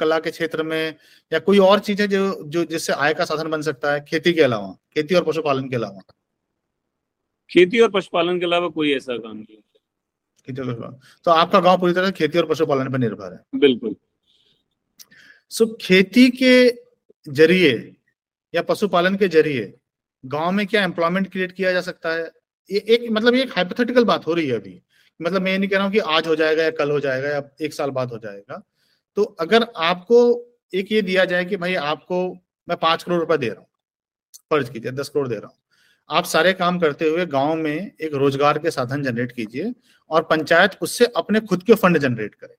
[0.00, 0.94] कला के क्षेत्र में
[1.32, 4.32] या कोई और चीज़ है जो जो जिससे आय का साधन बन सकता है खेती
[4.32, 6.00] के अलावा खेती और पशुपालन के अलावा?
[7.50, 9.56] खेती और पशुपालन के अलावा कोई ऐसा काम नहीं
[10.48, 13.94] खेती और तो आपका गाँव पूरी तरह खेती और पशुपालन पर निर्भर है। बिल्कुल।
[15.52, 16.54] सो खेती के
[17.26, 17.72] ज़रिए
[18.54, 19.72] या पशुपालन के ज़रिए
[20.24, 22.30] गाँव में क्या एम्प्लॉयमेंट क्रिएट किया जा सकता है?
[22.70, 24.80] ये एक मतलब ये एक हाइपोथेटिकल बात हो रही है अभी।
[25.20, 27.42] मतलब मैं नहीं कह रहा हूँ कि आज हो जाएगा या कल हो जाएगा या
[27.62, 28.62] एक साल बाद हो जाएगा।
[29.16, 30.20] तो अगर आपको
[30.72, 32.24] एक ये दिया जाए कि भाई आपको
[32.68, 33.66] मैं पाँच करोड़ रुपए दे रहा हूँ,
[34.50, 35.56] फ़र्ज़ कीजिए, दस करोड़ दे रहा हूँ।
[36.10, 39.72] आप सारे काम करते हुए गाँव में एक रोज़गार के साधन जनरेट कीजिए
[40.10, 42.56] और पंचायत उससे अपने खुद के फंड जनरेट करे।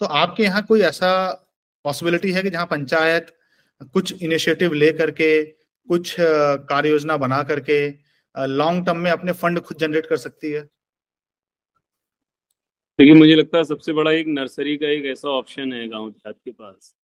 [0.00, 1.10] तो आपके यहाँ कोई ऐसा
[1.84, 3.34] पॉसिबिलिटी है कि जहाँ पंचायत
[3.94, 7.90] कुछ इनिशिएटिव ले करके, कुछ कार्य योजना बना करके
[8.34, 10.62] लॉन्ग टर्म में अपने फंड खुद जनरेट कर सकती है?
[12.98, 16.36] देखिए मुझे लगता है सबसे बड़ा एक नर्सरी का एक ऐसा ऑप्शन है गाँव देहात
[16.36, 16.94] के पास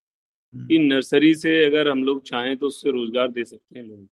[0.55, 4.07] हम्म। कि नर्सरी से अगर हम लोग चाहें तो उससे रोज़गार दे सकते हैं लोग।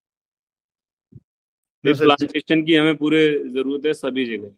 [1.83, 4.51] प्लांटेशन की हमें पूरे ज़रूरत है सभी जगह।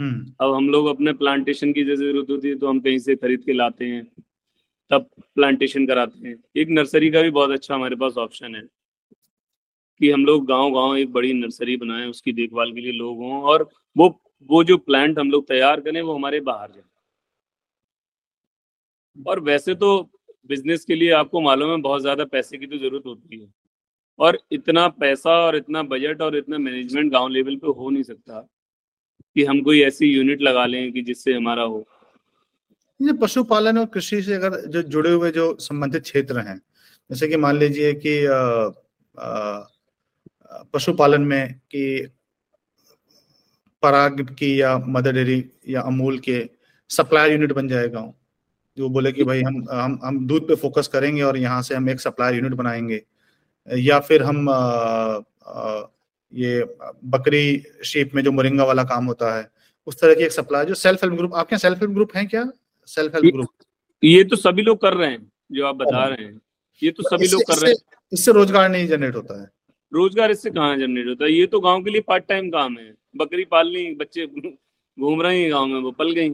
[0.00, 3.16] हम्म। अब हम लोग अपने प्लांटेशन की जैसे ज़रूरत होती है तो हम कहीं से
[3.16, 4.04] खरीद के लाते हैं
[4.90, 8.62] तब प्लांटेशन कराते हैं। एक नर्सरी का भी बहुत अच्छा हमारे पास ऑप्शन है।
[10.02, 13.42] कि हम लोग गाँव गाँव एक बड़ी नर्सरी बनाएँ, उसकी देखभाल के लिए लोग हों
[13.42, 14.08] और वो
[14.50, 16.82] वो जो प्लांट हम लोग तैयार करें, वो हमारे बाहर जाए।
[19.16, 19.90] और वैसे तो
[20.48, 23.46] बिज़नेस के लिए आपको मालूम है, बहुत ज़्यादा पैसे की तो ज़रूरत होती है।
[24.18, 28.40] और इतना पैसा और इतना बजट और इतना मैनेजमेंट गाँव लेवल पे हो नहीं सकता
[29.36, 31.84] कि हम कोई ऐसी यूनिट लगा लें कि जिससे हमारा हो।
[33.00, 36.60] ये पशुपालन और कृषि से अगर जो जुड़े हुए जो संबंधित क्षेत्र हैं,
[37.10, 38.18] जैसे कि मान लीजिए कि
[40.74, 42.08] पशुपालन में कि
[43.82, 46.50] पराग की या मदर डेयरी या अमूल के
[46.90, 48.12] सप्लायर यूनिट बन जाएगा
[48.76, 51.88] जो बोले कि भाई हम हम हम दूध पे फोकस करेंगे और यहाँ से हम
[51.90, 53.02] एक सप्लायर यूनिट बनाएँगे।
[53.68, 54.54] या फिर हम आ,
[55.46, 55.82] आ,
[56.32, 56.62] ये
[57.04, 59.50] बकरी शेप में जो मोरिंगा वाला काम होता है
[59.86, 62.44] उस तरह की एक सप्लाई जो सेल्फ हेल्प ग्रुप आपके सेल्फ हेल्प ग्रुप है क्या?
[62.86, 63.48] Self help group.
[64.02, 66.40] ये तो सभी लोग कर रहे हैं जो आप बता रहे हैं।
[66.82, 67.78] ये तो सभी लोग कर रहे हैं।
[68.12, 69.48] इससे रोज़गार नहीं जनरेट होता है।
[69.92, 71.32] रोज़गार इससे कहाँ जनरेट होता है?
[71.32, 75.50] ये तो गाँव के लिए पार्ट टाइम काम है। बकरी पालनी बच्चे घूम रहे हैं
[75.50, 76.32] गाँव में वो पल गई।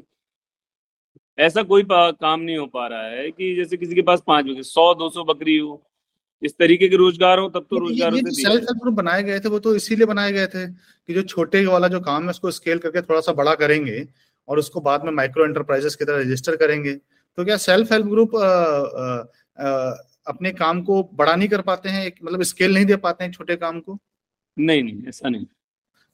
[1.38, 4.62] ऐसा कोई काम नहीं हो पा रहा है कि जैसे किसी के पास पाँच बकरी
[4.64, 5.82] सौ दो सौ बकरी हो।
[6.42, 9.38] इस तरीके के रोज़गार हो तब तो रोज़गार ये, ये सेल्फ हेल्प ग्रुप बनाए गए
[9.40, 12.50] थे वो तो इसीलिए बनाए गए थे कि जो छोटे वाला जो काम है उसको
[12.50, 14.06] स्केल करके थोड़ा सा बड़ा करेंगे
[14.48, 18.30] और उसको बाद में माइक्रो एंटरप्राइजेस की तरह रजिस्टर करेंगे। तो क्या सेल्फ हेल्प ग्रुप
[20.28, 23.56] अपने काम को बड़ा नहीं कर पाते हैं मतलब स्केल नहीं दे पाते हैं छोटे
[23.56, 23.98] काम को?
[24.56, 25.46] नहीं नहीं ऐसा नहीं।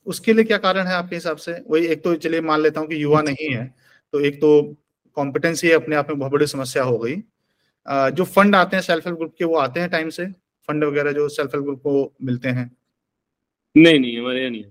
[0.07, 1.53] उसके लिए क्या कारण है आपके हिसाब से?
[1.71, 3.67] वही एक तो चलिए मान लेता हूँ कि युवा नहीं है
[4.13, 4.63] तो एक तो
[5.17, 7.17] कॉम्पिटेंसी अपने आप में बहुत बड़ी समस्या हो गई।
[7.89, 10.27] जो फंड आते हैं सेल्फ हेल्प ग्रुप के वो आते हैं टाइम से?
[10.69, 12.71] फंड वगैरह जो सेल्फ हेल्प ग्रुप को मिलते हैं?
[13.75, 14.65] नहीं नहीं हमारे यहाँ नहीं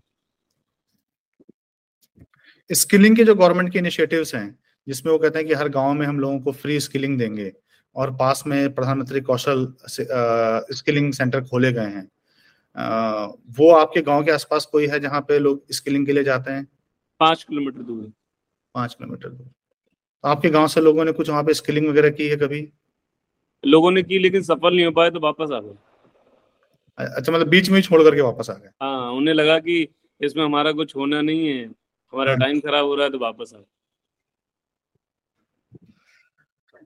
[2.69, 6.05] स्किलिंग के जो गवर्नमेंट के इनिशिएटिव्स हैं जिसमें वो कहते हैं कि हर गाँव में
[6.07, 7.51] हम लोगों को फ्री स्किलिंग देंगे
[7.95, 12.07] और पास में प्रधानमंत्री कौशल स्किलिंग सेंटर खोले गए हैं।
[12.75, 16.51] आ, वो आपके गाँव के आसपास कोई है जहाँ पे लोग स्किलिंग के लिए जाते
[16.51, 16.67] हैं?
[17.19, 18.11] पाँच किलोमीटर दूर।
[18.75, 22.27] पाँच किलोमीटर दूर। तो आपके गाँव से लोगों ने कुछ वहाँ पे स्किलिंग वगैरह की
[22.27, 22.67] है कभी?
[23.63, 25.75] लोगों ने की लेकिन सफल नहीं हो पाए तो वापस आ गए।
[26.97, 28.69] अच्छा मतलब बीच में ही छोड़ करके वापस आ गए?
[28.81, 29.87] हाँ उन्हें लगा कि
[30.21, 33.51] इसमें हमारा कुछ होना नहीं है हमारा टाइम हाँ। खराब हो रहा है तो वापस
[33.55, 33.65] आ गए।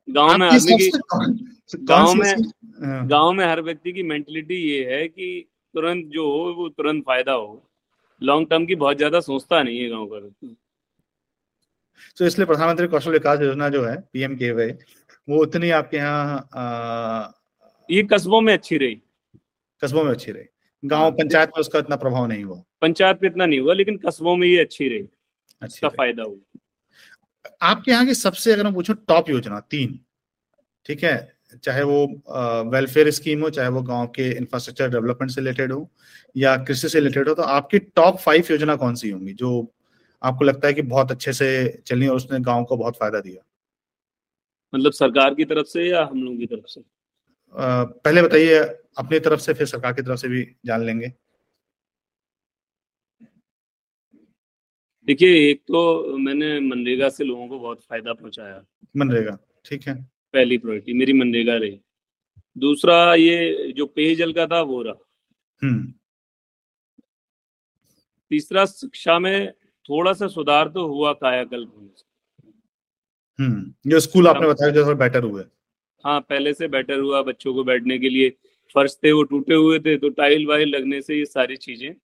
[0.07, 0.89] गाँव में आदमी की
[1.85, 2.33] गाँव में
[2.83, 5.45] हाँ। गाँव में हर व्यक्ति की मेंटेलिटी ये है कि
[5.75, 7.63] तुरंत जो हो वो तुरंत फ़ायदा हो।
[8.21, 10.55] लॉन्ग टर्म की बहुत ज़्यादा सोचता नहीं है गाँव का
[12.17, 14.67] तो इसलिए प्रधानमंत्री कौशल विकास योजना जो है पीएम के वे
[15.27, 17.33] वो उतनी आपके यहाँ
[17.89, 18.95] ये कस्बों में अच्छी रही।
[19.81, 20.43] कस्बों में अच्छी रही।
[20.83, 23.97] गाँव हाँ, पंचायत में उसका इतना प्रभाव नहीं हुआ। पंचायत में इतना नहीं हुआ लेकिन
[23.97, 25.07] कस्बों में ये अच्छी रही।
[25.61, 26.59] अच्छा फ़ायदा हुआ।
[27.61, 29.99] आपके यहाँ की सबसे अगर मैं पूछूँ टॉप योजना तीन।
[30.85, 31.15] ठीक है?
[31.63, 32.05] चाहे वो
[32.71, 35.89] वेलफेयर स्कीम हो चाहे वो गाँव के इंफ्रास्ट्रक्चर डेवलपमेंट से रिलेटेड हो
[36.35, 39.51] या कृषि से रिलेटेड हो तो आपकी टॉप फाइव योजना कौन सी होंगी जो
[40.21, 41.49] आपको लगता है कि बहुत अच्छे से
[41.87, 43.41] चली और उसने गाँव को बहुत फ़ायदा दिया?
[44.73, 46.81] मतलब सरकार की तरफ़ से या हम लोगों की तरफ़ से?
[47.55, 48.59] आ, पहले बताइए
[48.97, 51.11] अपनी तरफ़ से फिर सरकार की तरफ़ से भी जान लेंगे।
[55.07, 58.63] देखिए एक तो मैंने मनरेगा से लोगों को बहुत फ़ायदा पहुँचाया।
[58.97, 59.93] मनरेगा ठीक है।
[60.33, 61.79] पहली प्रायोरिटी मेरी मनरेगा रही।
[62.57, 64.93] दूसरा ये जो पेयजल का था वो रहा।
[65.61, 65.93] हम्म।
[68.29, 69.51] तीसरा शिक्षा में
[69.89, 72.05] थोड़ा सा सुधार तो हुआ कायाकल्प होने से।
[73.39, 75.43] हम्म जो स्कूल आपने बताया जो बेटर हुए।
[76.03, 78.29] हाँ पहले से बेटर हुआ बच्चों को बैठने के लिए।
[78.75, 81.95] फर्श थे वो टूटे हुए थे तो टाइल वाइल लगने से ये सारी चीज़ें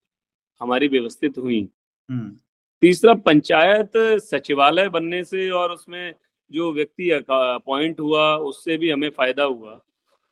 [0.61, 1.69] हमारी व्यवस्थित हुई।
[2.09, 2.37] हम्म।
[2.83, 6.13] तीसरा पंचायत सचिवालय बनने से और उसमें
[6.51, 9.73] जो व्यक्ति अपॉइंट हुआ उससे भी हमें फ़ायदा हुआ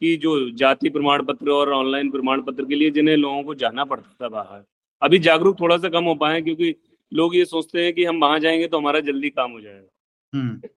[0.01, 3.85] कि जो जाति प्रमाण पत्र और ऑनलाइन प्रमाण पत्र के लिए जिन्हें लोगों को जाना
[3.85, 4.63] पड़ता था बाहर।
[5.01, 6.75] अभी जागरूक थोड़ा सा कम हो पाए क्योंकि
[7.13, 10.69] लोग ये सोचते हैं कि हम वहाँ जाएँगे तो हमारा जल्दी काम हो जाएगा। हम्म।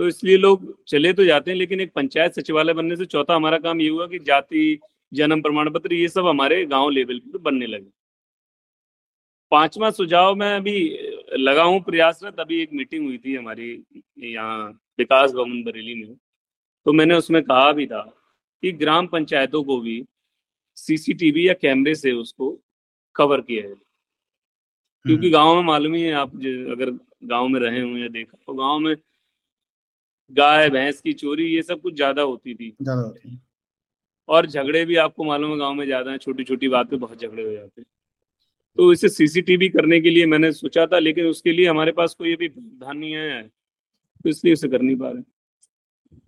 [0.00, 3.58] तो इसलिए लोग चले तो जाते हैं लेकिन एक पंचायत सचिवालय बनने से चौथा हमारा
[3.58, 4.78] काम ये हुआ कि जाति
[5.12, 7.90] जन्म प्रमाण पत्र ये सब हमारे गाँव लेवल पे बनने लगे।
[9.52, 10.78] पांचवा सुझाव में अभी
[11.38, 13.70] लगा हूँ प्रयासरत। अभी एक मीटिंग हुई थी हमारी
[14.24, 14.68] यहाँ
[14.98, 16.14] विकास भवन बरेली में।
[16.86, 18.00] तो मैंने उसमें कहा भी था
[18.62, 20.02] कि ग्राम पंचायतों को भी
[20.78, 22.50] सीसीटीवी या कैमरे से उसको
[23.16, 23.74] कवर किया है
[25.04, 26.34] क्योंकि हम्म। गाँव में मालूम ही है आप
[26.72, 26.90] अगर
[27.24, 28.94] गाँव में रहे हुए या देखा तो गाँव में
[30.30, 33.38] गाय भैंस की चोरी ये सब कुछ ज़्यादा होती थी। ज़्यादा होती
[34.28, 37.20] और झगड़े भी आपको मालूम है गाँव में ज़्यादा है छोटी छोटी बात पे बहुत
[37.20, 37.82] झगड़े हो जाते
[38.76, 42.34] तो इसे सीसीटीवी करने के लिए मैंने सोचा था लेकिन उसके लिए हमारे पास कोई
[42.34, 45.22] अभी प्रावधान नहीं आया है तो इसलिए उसे कर नहीं पा रहे।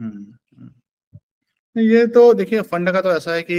[0.00, 3.56] हम्म, हम्म। ये तो देखिए फंड का तो ऐसा है कि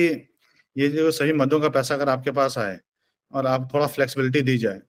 [0.75, 2.79] ये जो सभी मदों का पैसा अगर आपके पास आए
[3.33, 4.81] और आप थोड़ा फ्लेक्सिबिलिटी दी जाए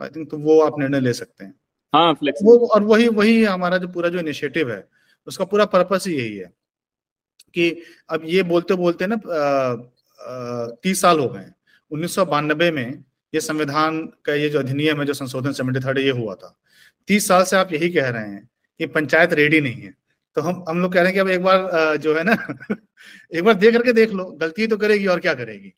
[0.00, 1.54] आई थिंक तो वो आप निर्णय ले सकते हैं।
[1.94, 4.86] हाँ वो और वही वही हमारा जो पूरा जो इनिशिएटिव है
[5.26, 6.52] उसका पूरा पर्पस ही यही है
[7.54, 7.70] कि
[8.10, 9.16] अब ये बोलते बोलते ना
[10.82, 11.46] तीस साल हो गए
[11.90, 13.04] उन्नीस सौ बानबे में
[13.34, 16.60] ये संविधान का ये जो अधिनियम है, जो संशोधन सेवेंटी थर्ड ये हुआ था।
[17.08, 19.94] तीस साल से आप यही कह रहे हैं कि पंचायत रेडी नहीं है।
[20.34, 22.32] तो हम हम लोग कह रहे हैं कि अब एक बार जो है ना,
[23.34, 25.72] एक बार दे करके देख लो, गलती तो करेगी और क्या करेगी?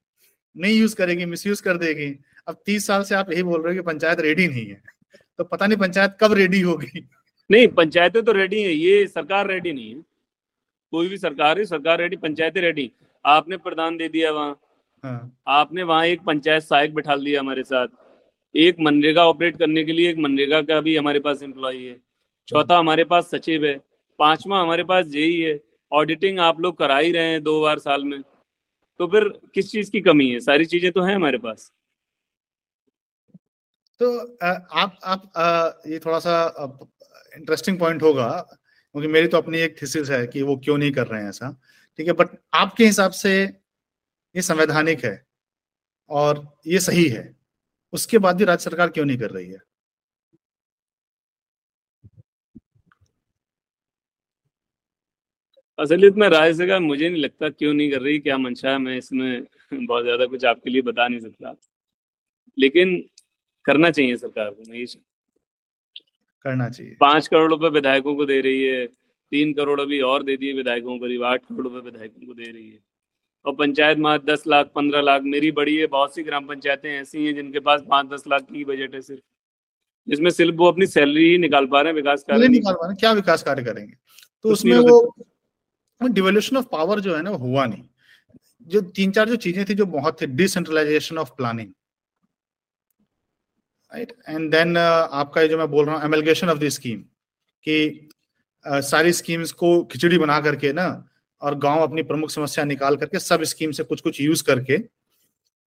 [0.56, 3.82] नहीं यूज़ करेगी मिस कर देगी। अब तीस साल से आप यही बोल रहे हो
[3.82, 4.82] कि पंचायत रेडी नहीं है।
[5.38, 7.08] तो पता नहीं पंचायत कब रेडी होगी।
[7.50, 10.02] नहीं, पंचायतें तो रेडी है, ये सरकार रेडी नहीं है।
[10.90, 12.92] कोई भी सरकार है, सरकार रेडी, पंचायतें रेडी।
[13.24, 14.60] आपने प्रदान दे दिया वहाँ।
[15.04, 17.88] हाँ। आपने वहाँ एक पंचायत सहायक बैठा दिया हमारे साथ।
[18.54, 21.96] एक मनरेगा ऑपरेट करने के लिए एक मनरेगा का भी हमारे पास एम्प्लॉय है।
[22.48, 23.74] चौथा हमारे पास सचिव है।
[24.18, 25.58] पांचवा हमारे पास जेई है।
[25.92, 28.20] ऑडिटिंग आप लोग करा ही रहे हैं दो बार साल में।
[29.00, 30.40] तो फिर किस चीज़ की कमी है?
[30.40, 31.70] सारी चीज़ें तो हैं हमारे पास।
[34.00, 35.32] तो आप आप
[35.86, 36.34] ये थोड़ा सा
[37.36, 38.28] इंटरेस्टिंग पॉइंट होगा
[38.94, 41.50] क्योंकि मेरी तो अपनी एक थीसिस है कि वो क्यों नहीं कर रहे हैं ऐसा।
[41.98, 43.32] ठीक है बट आपके हिसाब से
[44.34, 45.20] ये संवैधानिक है
[46.10, 47.24] और ये सही है।
[47.92, 49.58] उसके बाद भी राज्य सरकार क्यों नहीं कर रही है?
[55.78, 58.96] असलियत में राज्य सरकार मुझे नहीं लगता क्यों नहीं कर रही क्या मंशा है मैं
[58.96, 61.54] इसमें बहुत ज़्यादा कुछ आपके लिए बता नहीं सकता।
[62.58, 62.96] लेकिन
[63.66, 64.86] करना चाहिए सरकार को ये
[66.44, 70.36] करना चाहिए। पाँच करोड़ रुपए विधायकों को दे रही है तीन करोड़ अभी और दे
[70.36, 72.78] दिए विधायकों को करीब आठ करोड़ रुपए विधायकों को दे रही है।
[73.44, 77.26] और पंचायत में दस लाख पंद्रह लाख मेरी बड़ी है बहुत सी ग्राम पंचायतें ऐसी
[77.26, 79.22] हैं जिनके पास पाँच दस लाख की बजट है सिर्फ़।
[80.08, 82.92] जिसमें सिर्फ़ वो अपनी सैलरी ही निकाल पा रहे हैं विकास कार्य। निकाल पा रहे
[82.92, 83.94] हैं क्या विकास कार्य करेंगे?
[84.42, 87.84] तो उसमें वो डिवोल्यूशन ऑफ़ पावर जो है ना हुआ नहीं।
[88.66, 91.72] जो तीन चार जो चीज़ें थी जो बहुत थे decentralization of planning
[93.92, 97.00] right and then आपका जो मैं बोल रहा हूँ एमलगेशन ऑफ़ द स्कीम
[97.64, 98.08] कि
[98.64, 100.86] uh, सारी स्कीम्स को खिचड़ी बना करके ना
[101.42, 104.76] और गाँव अपनी प्रमुख समस्या निकाल करके सब स्कीम से कुछ कुछ यूज़ करके,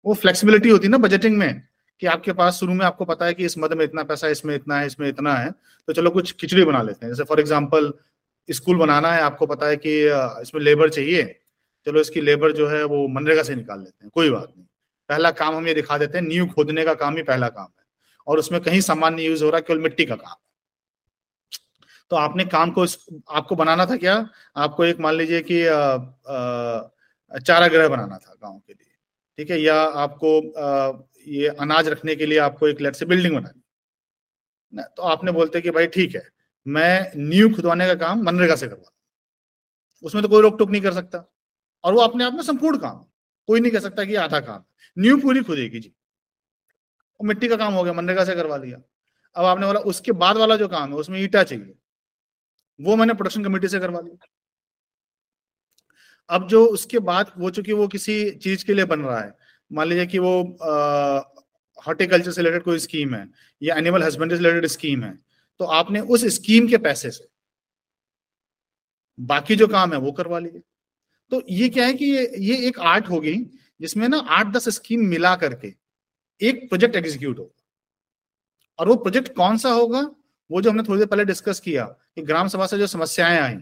[0.07, 1.63] वो फ्लेक्सिबिलिटी होती है ना बजटिंग में,
[2.03, 4.55] कि आपके पास शुरू में आपको पता है कि इस मद में इतना पैसा, इसमें
[4.55, 5.51] इतना है, इसमें इतना है
[5.89, 7.93] तो चलो कुछ खिचड़ी बना लेते हैं। जैसे फॉर एग्ज़ाम्पल
[8.49, 9.93] स्कूल बनाना है, आपको पता है कि
[10.43, 11.25] इसमें लेबर चाहिए,
[11.87, 14.67] चलो इसकी लेबर जो है वो मनरेगा से निकाल लेते हैं, कोई बात नहीं।
[15.11, 17.85] पहला काम हम ये दिखा देते हैं न्यू खोदने का काम ही पहला काम है,
[18.27, 20.50] और उसमें कहीं सामान नहीं यूज़ हो रहा केवल मिट्टी का काम। है
[22.11, 22.85] तो आपने काम को
[23.31, 24.15] आपको बनाना था क्या?
[24.57, 25.63] आपको एक मान लीजिए कि
[27.41, 28.93] चारा ग्रह बनाना था गाँव के लिए
[29.39, 29.61] ठीक है?
[29.61, 30.93] या आपको आ,
[31.29, 33.63] ये अनाज रखने के लिए आपको एक लेट से बिल्डिंग बनानी
[34.73, 36.23] ना तो आपने बोलते कि भाई ठीक है
[36.67, 38.93] मैं न्यू खुदवाने का काम मनरेगा से करवा
[40.03, 41.25] उसमें तो कोई रोक टोक नहीं कर सकता।
[41.85, 42.97] और वो अपने आप में संपूर्ण काम
[43.49, 44.63] कोई नहीं कह सकता कि आधा काम
[44.97, 48.79] न्यू पूरी खुदेगी जी। वो मिट्टी का काम हो गया मनरेगा से करवा लिया
[49.37, 51.75] अब आपने बोला उसके बाद वाला जो काम है उसमें ईटा चाहिए।
[52.81, 54.27] वो मैंने प्रोडक्शन कमेटी से करवा लिया
[56.31, 59.33] अब जो उसके बाद, वो चूँकि वो किसी चीज़ के लिए बन रहा है,
[59.71, 60.33] मान लीजिए कि वो
[61.79, 63.27] हॉर्टिकल्चर से रिलेटेड कोई स्कीम है,
[63.63, 65.19] या एनिमल हस्बेंड्री से रिलेटेड स्कीम है
[65.61, 67.29] तो आपने उस स्कीम के पैसे से
[69.19, 70.61] बाकी जो काम है, वो करवा लिए।
[71.33, 73.35] तो ये क्या है कि ये ये एक आर्ट होगी
[73.81, 75.73] जिसमें ना आठ दस स्कीम मिला करके
[76.41, 77.63] एक प्रोजेक्ट एग्जीक्यूट होगा।
[78.79, 80.03] और वो प्रोजेक्ट कौन सा होगा?
[80.51, 83.57] वो जो हमने थोड़ी देर पहले डिस्कस किया कि ग्राम सभा से जो समस्याएँ आई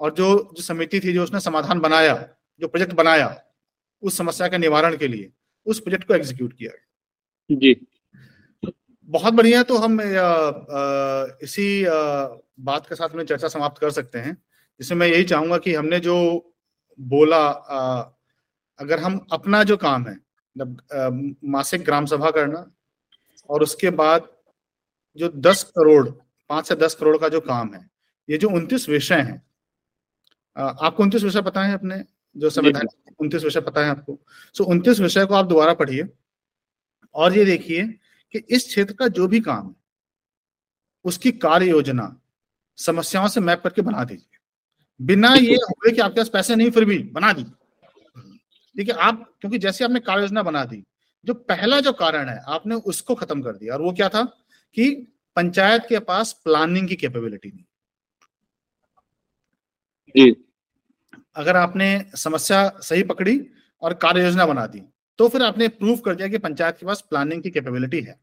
[0.00, 2.14] और जो जो समिति थी जो उसने समाधान बनाया
[2.60, 3.42] जो प्रोजेक्ट बनाया
[4.02, 5.32] उस समस्या के निवारण के लिए
[5.66, 7.86] उस प्रोजेक्ट को एग्जीक्यूट किया गया। जी।
[9.08, 11.92] बहुत बढ़िया तो हम आ, आ, इसी आ,
[12.60, 14.34] बात के साथ में चर्चा समाप्त कर सकते हैं।
[14.80, 16.16] जिसमें मैं यही चाहूँगा कि हमने जो
[17.00, 18.00] बोला आ,
[18.78, 22.72] अगर हम अपना जो काम है मतलब मासिक ग्राम सभा करना
[23.50, 24.28] और उसके बाद
[25.16, 26.08] जो दस करोड़
[26.50, 27.88] पाँच से दस करोड़ का जो काम है
[28.28, 29.42] ये जो उन्तीस विषय हैं
[30.56, 32.02] आपको उन्तीस विषय पता है अपने?
[32.36, 32.86] जो संविधान
[33.20, 34.18] उन्तीस विषय पता है आपको।
[34.54, 36.08] सो उन्तीस विषय को आप दोबारा पढ़िए
[37.14, 37.86] और ये देखिए
[38.34, 39.74] कि इस क्षेत्र का जो भी काम है
[41.04, 42.14] उसकी कार्य योजना
[42.78, 44.38] समस्याओं से मैप करके बना दीजिए।
[45.00, 47.54] बिना ये हुए कि आपके पास पैसे नहीं फिर भी बना दीजिए।
[48.76, 50.82] ठीक है आप क्योंकि जैसे आपने कार्य योजना बना दी
[51.26, 54.22] जो पहला जो कारण है आपने उसको खत्म कर दिया। और वो क्या था
[54.76, 55.06] कि
[55.36, 57.64] पंचायत के पास प्लानिंग की कैपेबिलिटी नहीं।
[60.14, 60.30] जी।
[61.36, 63.40] अगर आपने समस्या सही पकड़ी
[63.82, 64.82] और कार्य योजना बना दी
[65.18, 68.18] तो फिर आपने प्रूव कर दिया कि पंचायत के पास प्लानिंग की कैपेबिलिटी है।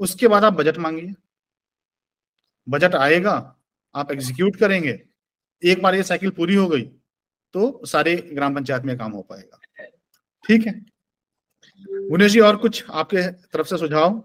[0.00, 1.14] उसके बाद आप बजट मांगिए।
[2.66, 3.32] बजट आएगा
[3.94, 5.00] आप एग्जीक्यूट करेंगे।
[5.62, 6.82] एक बार ये साइकिल पूरी हो गई
[7.54, 9.58] तो सारे ग्राम पंचायत में काम हो पाएगा।
[10.44, 10.72] ठीक है?
[12.10, 14.22] मुनेश जी और कुछ आपके तरफ़ से सुझाव?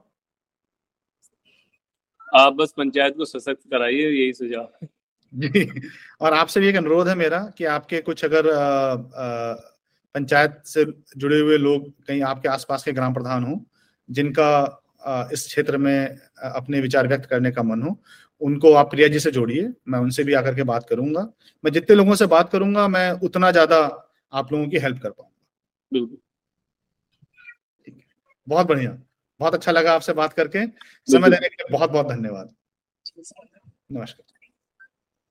[2.35, 4.87] आप बस पंचायत को सशक्त कराइए यही सुझाव
[5.33, 5.65] जी
[6.21, 8.49] और आपसे भी एक अनुरोध है मेरा कि आपके कुछ अगर
[10.15, 10.85] पंचायत से
[11.17, 13.59] जुड़े हुए लोग कहीं आपके आसपास के ग्राम प्रधान हो
[14.09, 14.49] जिनका
[15.33, 16.17] इस क्षेत्र में
[16.53, 17.97] अपने विचार व्यक्त करने का मन हो
[18.41, 21.21] उनको आप प्रिया जी से जोड़िए मैं उनसे भी आकर के बात करूँगा।
[21.63, 23.77] मैं जितने लोगों से बात करूँगा मैं उतना ज़्यादा
[24.33, 25.31] आप लोगों की हेल्प कर पाऊँगा।
[25.91, 26.17] बिल्कुल।
[28.47, 28.97] बहुत बढ़िया।
[29.45, 30.65] बहुत अच्छा लगा आपसे बात करके।
[31.07, 32.53] समय देने के लिए बहुत बहुत धन्यवाद
[33.91, 34.34] नमस्कार।